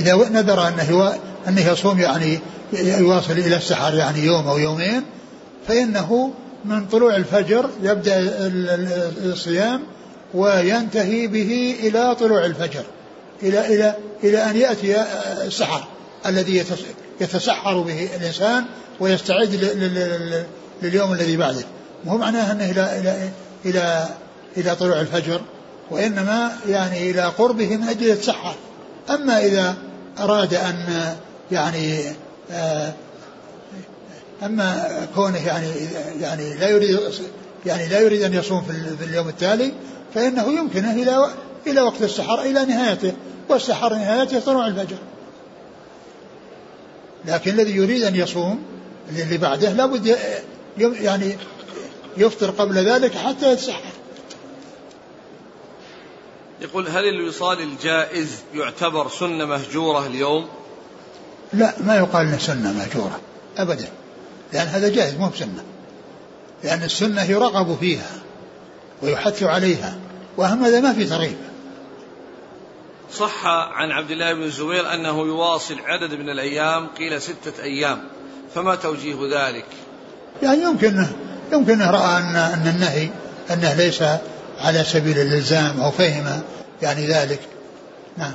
[0.00, 1.18] إذا نذر أنه
[1.48, 2.40] أنه يصوم يعني
[2.72, 5.02] يواصل إلى السحر يعني يوم أو يومين
[5.68, 6.32] فإنه
[6.64, 8.14] من طلوع الفجر يبدأ
[9.24, 9.82] الصيام
[10.34, 12.84] وينتهي به إلى طلوع الفجر.
[13.42, 15.02] إلى إلى إلى أن يأتي
[15.46, 15.84] السحر
[16.26, 16.64] الذي
[17.20, 18.64] يتسحر به الإنسان
[19.00, 19.54] ويستعد
[20.82, 21.64] لليوم الذي بعده.
[22.04, 23.28] مو معناه أنه إلى إلى
[23.64, 24.08] إلى
[24.56, 25.40] إلى طلوع الفجر
[25.90, 28.54] وإنما يعني إلى قربه من أجل يتسحر
[29.10, 29.74] أما إذا
[30.18, 31.14] أراد أن
[31.52, 32.00] يعني
[32.50, 32.92] آه،
[34.42, 35.68] أما كونه يعني
[36.20, 36.98] يعني لا يريد
[37.66, 38.62] يعني لا يريد أن يصوم
[38.98, 39.72] في اليوم التالي
[40.14, 41.26] فإنه يمكنه إلى
[41.66, 43.12] إلى وقت السحر إلى نهايته
[43.48, 44.96] والسحر نهايته طلوع الفجر.
[47.24, 48.62] لكن الذي يريد أن يصوم
[49.08, 50.18] اللي بعده لابد
[50.78, 51.36] يعني
[52.16, 53.92] يفطر قبل ذلك حتى يتسحر.
[56.60, 60.48] يقول هل الوصال الجائز يعتبر سنة مهجورة اليوم؟
[61.52, 63.20] لا ما يقال إنه سنة مهجورة
[63.58, 63.88] أبدا.
[64.52, 65.64] لأن هذا جائز مو بسنة.
[66.64, 68.10] لأن السنة يرغب فيها
[69.02, 69.98] ويحث عليها
[70.36, 71.36] وأهم هذا ما في ترغيب.
[73.18, 78.04] صح عن عبد الله بن الزبير أنه يواصل عدد من الأيام قيل ستة أيام
[78.54, 79.66] فما توجيه ذلك؟
[80.42, 81.06] يعني يمكن
[81.52, 83.08] يمكن رأى أن, أن النهي
[83.50, 84.02] أنه ليس
[84.58, 86.42] على سبيل الإلزام أو فهم
[86.82, 87.40] يعني ذلك.
[88.16, 88.34] نعم.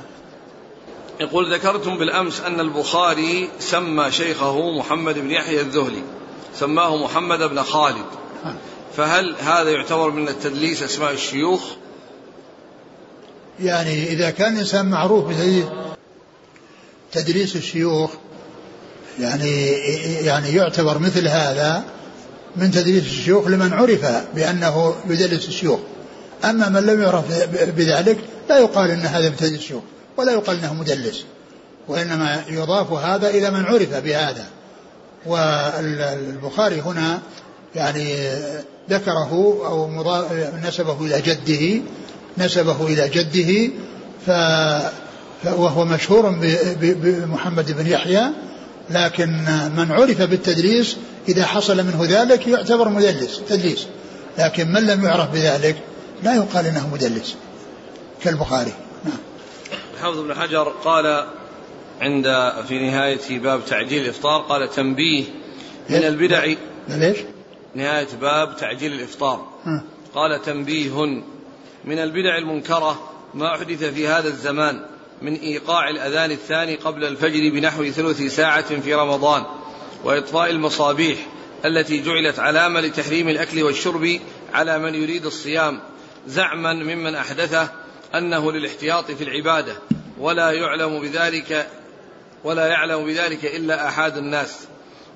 [1.20, 6.02] يقول ذكرتم بالأمس أن البخاري سمى شيخه محمد بن يحيى الذهلي
[6.54, 8.06] سماه محمد بن خالد.
[8.44, 8.56] نعم.
[8.96, 11.60] فهل هذا يعتبر من التدليس أسماء الشيوخ؟
[13.60, 15.64] يعني إذا كان الإنسان معروف بتدليس
[17.12, 18.10] تدريس الشيوخ
[19.20, 19.50] يعني
[20.24, 21.84] يعني يعتبر مثل هذا
[22.56, 25.78] من تدريس الشيوخ لمن عرف بأنه يدرس الشيوخ.
[26.44, 27.24] أما من لم يعرف
[27.76, 29.82] بذلك لا يقال أن هذا من تدريس الشيوخ
[30.16, 31.24] ولا يقال أنه مدلس
[31.88, 34.46] وإنما يضاف هذا إلى من عرف بهذا.
[35.26, 37.20] والبخاري هنا
[37.74, 38.14] يعني
[38.90, 39.32] ذكره
[39.66, 39.90] أو
[40.64, 41.82] نسبه إلى جده
[42.38, 43.72] نسبه إلى جده
[44.26, 44.30] ف
[45.44, 46.34] وهو مشهور
[46.80, 48.22] بمحمد بن يحيى
[48.90, 49.28] لكن
[49.76, 50.96] من عرف بالتدليس
[51.28, 53.86] إذا حصل منه ذلك يعتبر مدلس تدليس.
[54.38, 55.76] لكن من لم يعرف بذلك
[56.22, 57.36] لا يقال إنه مدلس.
[58.22, 58.72] كالبخاري.
[59.04, 59.18] نعم.
[60.02, 61.26] حافظ بن حجر قال
[62.00, 65.24] عند في نهاية باب تعجيل الإفطار قال تنبيه
[65.90, 66.44] من البدع.
[66.88, 67.18] ليش؟
[67.74, 69.46] نهاية باب تعجيل الإفطار.
[70.14, 71.12] قال تنبيه
[71.88, 74.84] من البدع المنكرة ما حدث في هذا الزمان
[75.22, 79.44] من إيقاع الأذان الثاني قبل الفجر بنحو ثلث ساعة في رمضان
[80.04, 81.18] وإطفاء المصابيح
[81.64, 84.20] التي جعلت علامة لتحريم الأكل والشرب
[84.54, 85.80] على من يريد الصيام
[86.26, 87.68] زعما ممن أحدثه
[88.14, 89.76] أنه للاحتياط في العبادة
[90.18, 91.68] ولا يعلم بذلك
[92.44, 94.58] ولا يعلم بذلك إلا أحد الناس.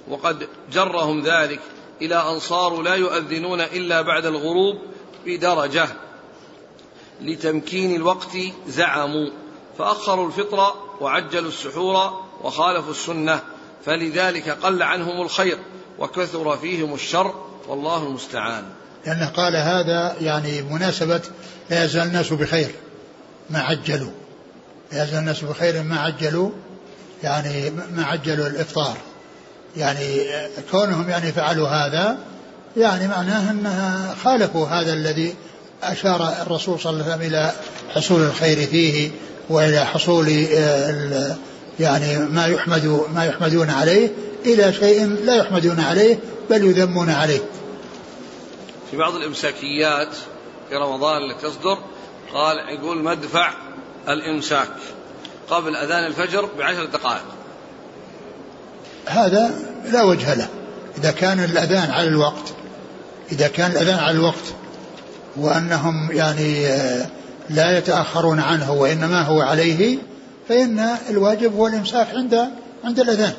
[0.09, 1.61] وقد جرهم ذلك
[2.03, 4.79] إلى أن صاروا لا يؤذنون إلا بعد الغروب
[5.27, 5.89] بدرجة.
[7.23, 8.37] لتمكين الوقت
[8.69, 9.31] زعموا
[9.79, 13.41] فأخروا الفطر وعجلوا السحور وخالفوا السنة
[13.85, 15.59] فلذلك قل عنهم الخير
[15.99, 17.35] وكثر فيهم الشر
[17.69, 18.65] والله المستعان.
[19.07, 21.21] لأنه قال هذا يعني مناسبة
[21.71, 22.75] لا يزال الناس بخير
[23.51, 24.11] ما عجلوا.
[24.93, 26.51] لا يزال الناس بخير ما عجلوا
[27.23, 28.97] يعني ما عجلوا الإفطار.
[29.77, 30.25] يعني
[30.71, 32.19] كونهم يعني فعلوا هذا
[32.77, 35.35] يعني معناه أنها خالفوا هذا الذي
[35.83, 37.53] أشار الرسول صلى الله عليه وسلم إلى
[37.95, 39.11] حصول الخير فيه
[39.49, 41.37] وإلى حصول آه،
[41.81, 44.13] يعني ما يحمد ما يحمدون عليه
[44.47, 46.19] إلى شيء لا يحمدون عليه
[46.51, 47.41] بل يذمون عليه.
[48.91, 50.15] في بعض الإمساكيات
[50.69, 51.79] في رمضان التي تصدر
[52.35, 53.53] قال يقول مدفع
[54.09, 54.69] الإمساك
[55.51, 57.25] قبل أذان الفجر بعشر دقائق.
[59.07, 59.51] هذا
[59.93, 60.49] لا وجه له.
[60.99, 62.55] إذا كان الأذان على الوقت
[63.33, 64.55] إذا كان الأذان على الوقت
[65.37, 67.07] وأنهم يعني آه،
[67.51, 69.99] لا يتأخرون عنه وإنما هو عليه
[70.49, 70.79] فإن
[71.11, 72.49] الواجب هو الإمساك عند
[72.85, 73.33] عند الأذان.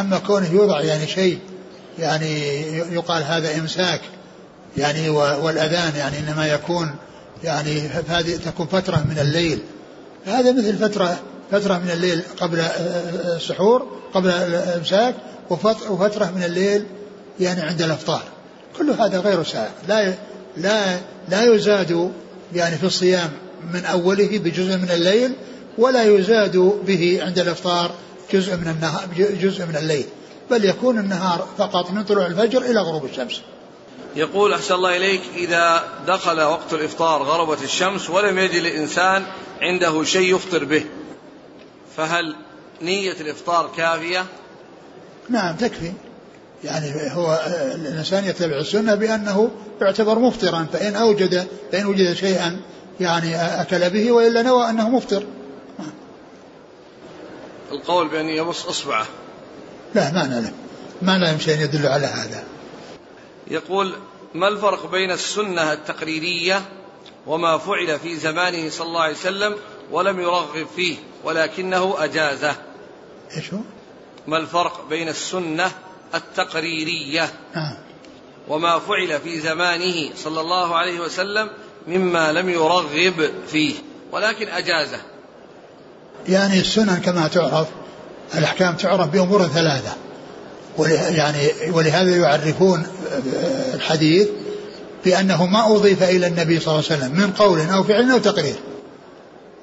[0.00, 1.38] أما كونه يوضع يعني شيء
[1.98, 2.40] يعني
[2.92, 4.00] يقال هذا إمساك
[4.76, 6.94] يعني والأذان يعني إنما يكون
[7.44, 9.62] يعني هذه تكون فترة من الليل.
[10.26, 11.18] هذا مثل فترة
[11.52, 12.60] فترة من الليل قبل
[13.36, 15.14] السحور قبل الإمساك
[15.90, 16.86] وفترة من الليل
[17.40, 18.22] يعني عند الإفطار.
[18.78, 20.14] كل هذا غير سائغ لا
[20.56, 20.98] لا
[21.28, 22.12] لا يزاد
[22.54, 23.30] يعني في الصيام
[23.72, 25.32] من أوله بجزء من الليل
[25.78, 27.90] ولا يزاد به عند الإفطار
[28.32, 30.04] جزء من النهار جزء من الليل.
[30.50, 33.40] بل يكون النهار فقط من طلوع الفجر إلى غروب الشمس.
[34.16, 39.22] يقول أحسن الله إليك إذا دخل وقت الإفطار غربت الشمس ولم يجد الإنسان
[39.60, 40.84] عنده شيء يفطر به
[41.96, 42.34] فهل
[42.82, 44.24] نية الإفطار كافية؟
[45.28, 45.92] نعم تكفي.
[46.64, 47.40] يعني هو
[47.74, 49.50] الإنسان يتبع السنة بأنه
[49.80, 52.60] يعتبر مفطرا فإن أوجد فإن وجد شيئا
[53.00, 55.24] يعني أكل به وإلا نوى أنه مفطر.
[57.72, 59.06] القول بأن يمص إصبعه.
[59.94, 60.52] لا ما نعلم.
[61.02, 62.44] ما نعلم شيء يدل على هذا.
[63.46, 63.94] يقول
[64.34, 66.62] ما الفرق بين السنة التقريرية
[67.26, 69.56] وما فعل في زمانه صلى الله عليه وسلم
[69.90, 72.56] ولم يرغب فيه ولكنه أجازه؟
[73.36, 73.58] إيش هو؟
[74.26, 75.70] ما الفرق بين السنة
[76.14, 77.30] التقريرية.
[77.56, 77.76] آه.
[78.48, 81.50] وما فعل في زمانه صلى الله عليه وسلم
[81.88, 83.74] مما لم يرغب فيه
[84.12, 84.98] ولكن أجازه.
[86.28, 87.68] يعني السنن كما تعرف
[88.34, 89.96] الأحكام تعرف بأمور ثلاثة.
[91.08, 92.86] يعني ولهذا يعرفون
[93.74, 94.28] الحديث
[95.04, 98.56] بأنه ما أضيف إلى النبي صلى الله عليه وسلم من قول أو فعل أو تقرير.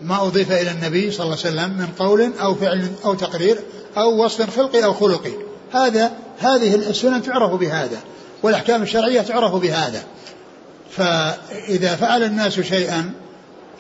[0.02, 3.60] ما أضيف إلى النبي صلى الله عليه وسلم من قول أو فعل أو تقرير
[3.98, 5.32] أو وصف خلقي أو خلقي.
[5.74, 7.98] هذا هذه السنن تعرف بهذا
[8.44, 10.04] والأحكام الشرعية تعرف بهذا.
[10.92, 13.12] فإذا فعل الناس شيئا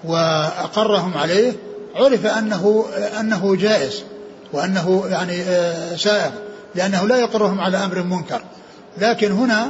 [0.03, 1.53] وأقرهم عليه
[1.95, 2.85] عرف أنه
[3.19, 4.03] أنه جائز
[4.53, 6.31] وأنه يعني آه، سائغ
[6.75, 8.41] لأنه لا يقرهم على أمر منكر.
[8.97, 9.67] لكن هنا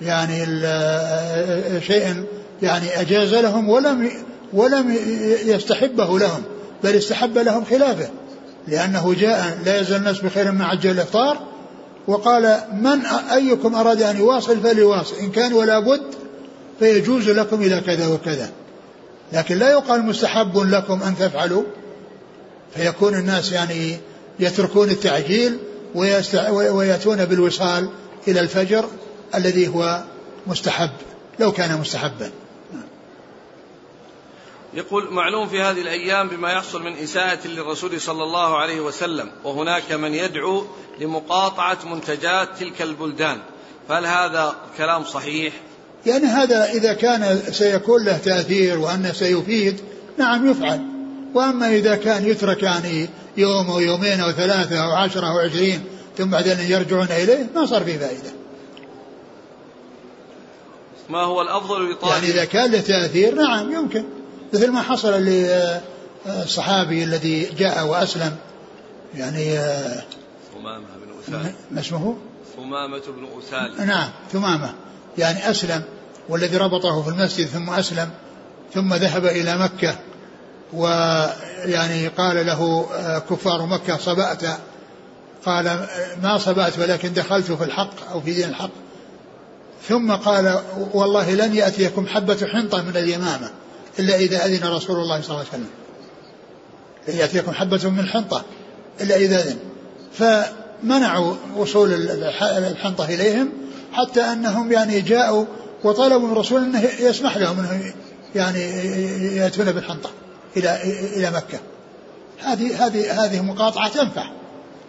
[0.00, 2.24] يعني آه، شيء
[2.62, 4.10] يعني أجاز لهم ولم
[4.52, 4.96] ولم
[5.44, 6.42] يستحبه لهم
[6.84, 8.08] بل استحب لهم خلافه.
[8.68, 11.38] لأنه جاء لا يزال الناس بخير ما عجل الإفطار
[12.06, 16.02] وقال من أيكم أراد أن يواصل فليواصل إن كان ولا بد
[16.78, 18.50] فيجوز لكم إلى كذا وكذا.
[19.32, 21.62] لكن لا يقال مستحب لكم أن تفعلوا
[22.74, 23.96] فيكون الناس يعني
[24.40, 25.58] يتركون التعجيل
[26.70, 27.88] ويأتون بالوصال
[28.28, 28.84] إلى الفجر
[29.34, 30.02] الذي هو
[30.46, 30.90] مستحب
[31.40, 32.30] لو كان مستحبا.
[34.74, 39.92] يقول معلوم في هذه الأيام بما يحصل من إساءة للرسول صلى الله عليه وسلم وهناك
[39.92, 40.64] من يدعو
[41.00, 43.38] لمقاطعة منتجات تلك البلدان.
[43.88, 45.52] فهل هذا كلام صحيح؟
[46.06, 49.80] يعني هذا إذا كان سيكون له تأثير وأنه سيفيد
[50.18, 50.86] نعم يفعل.
[51.34, 55.84] وأما إذا كان يترك يعني يوم أو يومين أو ثلاثة أو عشرة أو عشرين
[56.18, 58.30] ثم بعدين يرجعون إليه ما صار فيه فائدة.
[61.08, 64.17] ما هو الأفضل لطالب؟ يعني إذا كان له تأثير نعم يمكن.
[64.52, 65.12] مثل ما حصل
[66.26, 68.36] للصحابي الذي جاء وأسلم
[69.14, 69.58] يعني
[70.54, 72.16] ثمامة بن أسال ما اسمه؟
[72.56, 74.74] ثمامة بن أسال نعم ثمامة.
[75.18, 75.82] يعني أسلم
[76.28, 78.10] والذي ربطه في المسجد ثم أسلم
[78.74, 79.96] ثم ذهب إلى مكة
[80.72, 84.42] ويعني قال له آه، كفار مكة صبأت.
[85.46, 85.86] قال
[86.22, 88.70] ما صبأت ولكن دخلت في الحق أو في دين الحق.
[89.88, 90.60] ثم قال
[90.92, 93.50] والله لن يأتيكم حبة حنطة من اليمامة.
[93.98, 95.70] إلا إذا أذن رسول الله صلى الله عليه وسلم.
[97.08, 98.44] يأتيكم حبة من الحنطة
[99.00, 99.58] إلا إذا أذن.
[100.12, 101.92] فمنعوا وصول
[102.42, 103.52] الحنطة إليهم
[103.92, 105.44] حتى أنهم يعني جاءوا
[105.84, 107.92] وطلبوا من الرسول أنه يسمح لهم أنه
[108.34, 108.60] يعني
[109.36, 110.10] يأتون بالحنطة
[110.56, 110.82] إلى
[111.16, 111.58] إلى مكة.
[112.38, 114.30] هذه هذه هذه مقاطعة تنفع.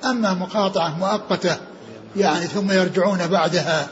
[0.05, 1.57] أما مقاطعة مؤقتة
[2.17, 3.87] يعني ثم يرجعون بعدها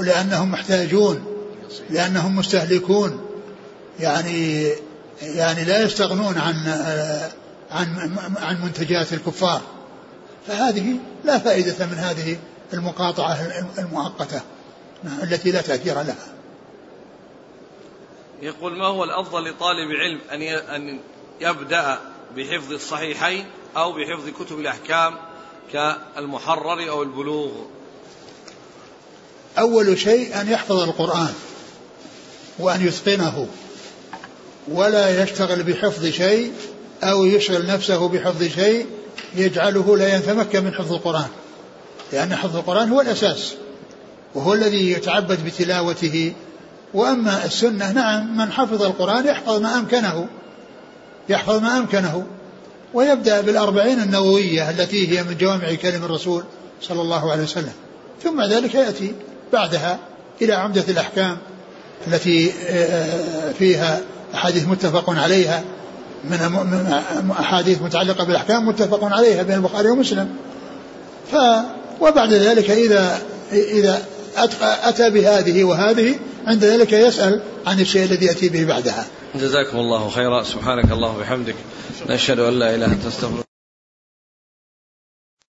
[0.00, 1.24] لأنهم محتاجون
[1.90, 3.20] لأنهم مستهلكون.
[4.00, 4.72] يعني
[5.22, 6.54] يعني لا يستغنون عن
[7.70, 9.60] عن عن منتجات الكفار.
[10.46, 12.38] فهذه لا فائدة من هذه
[12.72, 13.38] المقاطعة
[13.78, 14.40] المؤقتة
[15.22, 16.32] التي لا تأثير لها.
[18.42, 20.42] يقول ما هو الأفضل لطالب علم أن
[20.74, 21.00] أن
[21.40, 21.98] يبدأ
[22.36, 25.14] بحفظ الصحيحين أو بحفظ كتب الأحكام
[25.72, 27.50] كالمحرر أو البلوغ؟
[29.58, 31.34] أول شيء أن يحفظ القرآن
[32.58, 33.48] وأن يتقنه.
[34.68, 36.52] ولا يشتغل بحفظ شيء
[37.02, 38.86] أو يشغل نفسه بحفظ شيء
[39.36, 41.28] يجعله لا يتمكن من حفظ القرآن.
[42.12, 43.54] لأن حفظ القرآن هو الأساس
[44.34, 46.32] وهو الذي يتعبد بتلاوته.
[46.94, 50.26] وأما السنة نعم من حفظ القرآن يحفظ ما أمكنه
[51.28, 52.26] يحفظ ما أمكنه.
[52.94, 56.44] ويبدأ بالأربعين النووية التي هي من جوامع كلم الرسول
[56.82, 57.72] صلى الله عليه وسلم.
[58.22, 59.14] ثم ذلك يأتي
[59.52, 59.98] بعدها
[60.42, 61.38] إلى عمدة الأحكام
[62.06, 64.00] التي آه، فيها
[64.34, 65.62] أحاديث متفق عليها
[66.24, 70.28] من أحاديث متعلقة بالأحكام متفق عليها بين البخاري ومسلم.
[71.32, 71.36] ف
[72.00, 73.18] وبعد ذلك إذا
[73.52, 74.02] إذا
[74.62, 76.14] أتى بهذه وهذه
[76.46, 79.04] عند ذلك يسأل عن الشيء الذي يأتي به بعدها.
[79.34, 80.42] جزاكم الله خيرا.
[80.42, 81.54] سبحانك الله وبحمدك.
[82.08, 83.06] نشهد أن لا إله إلا أنت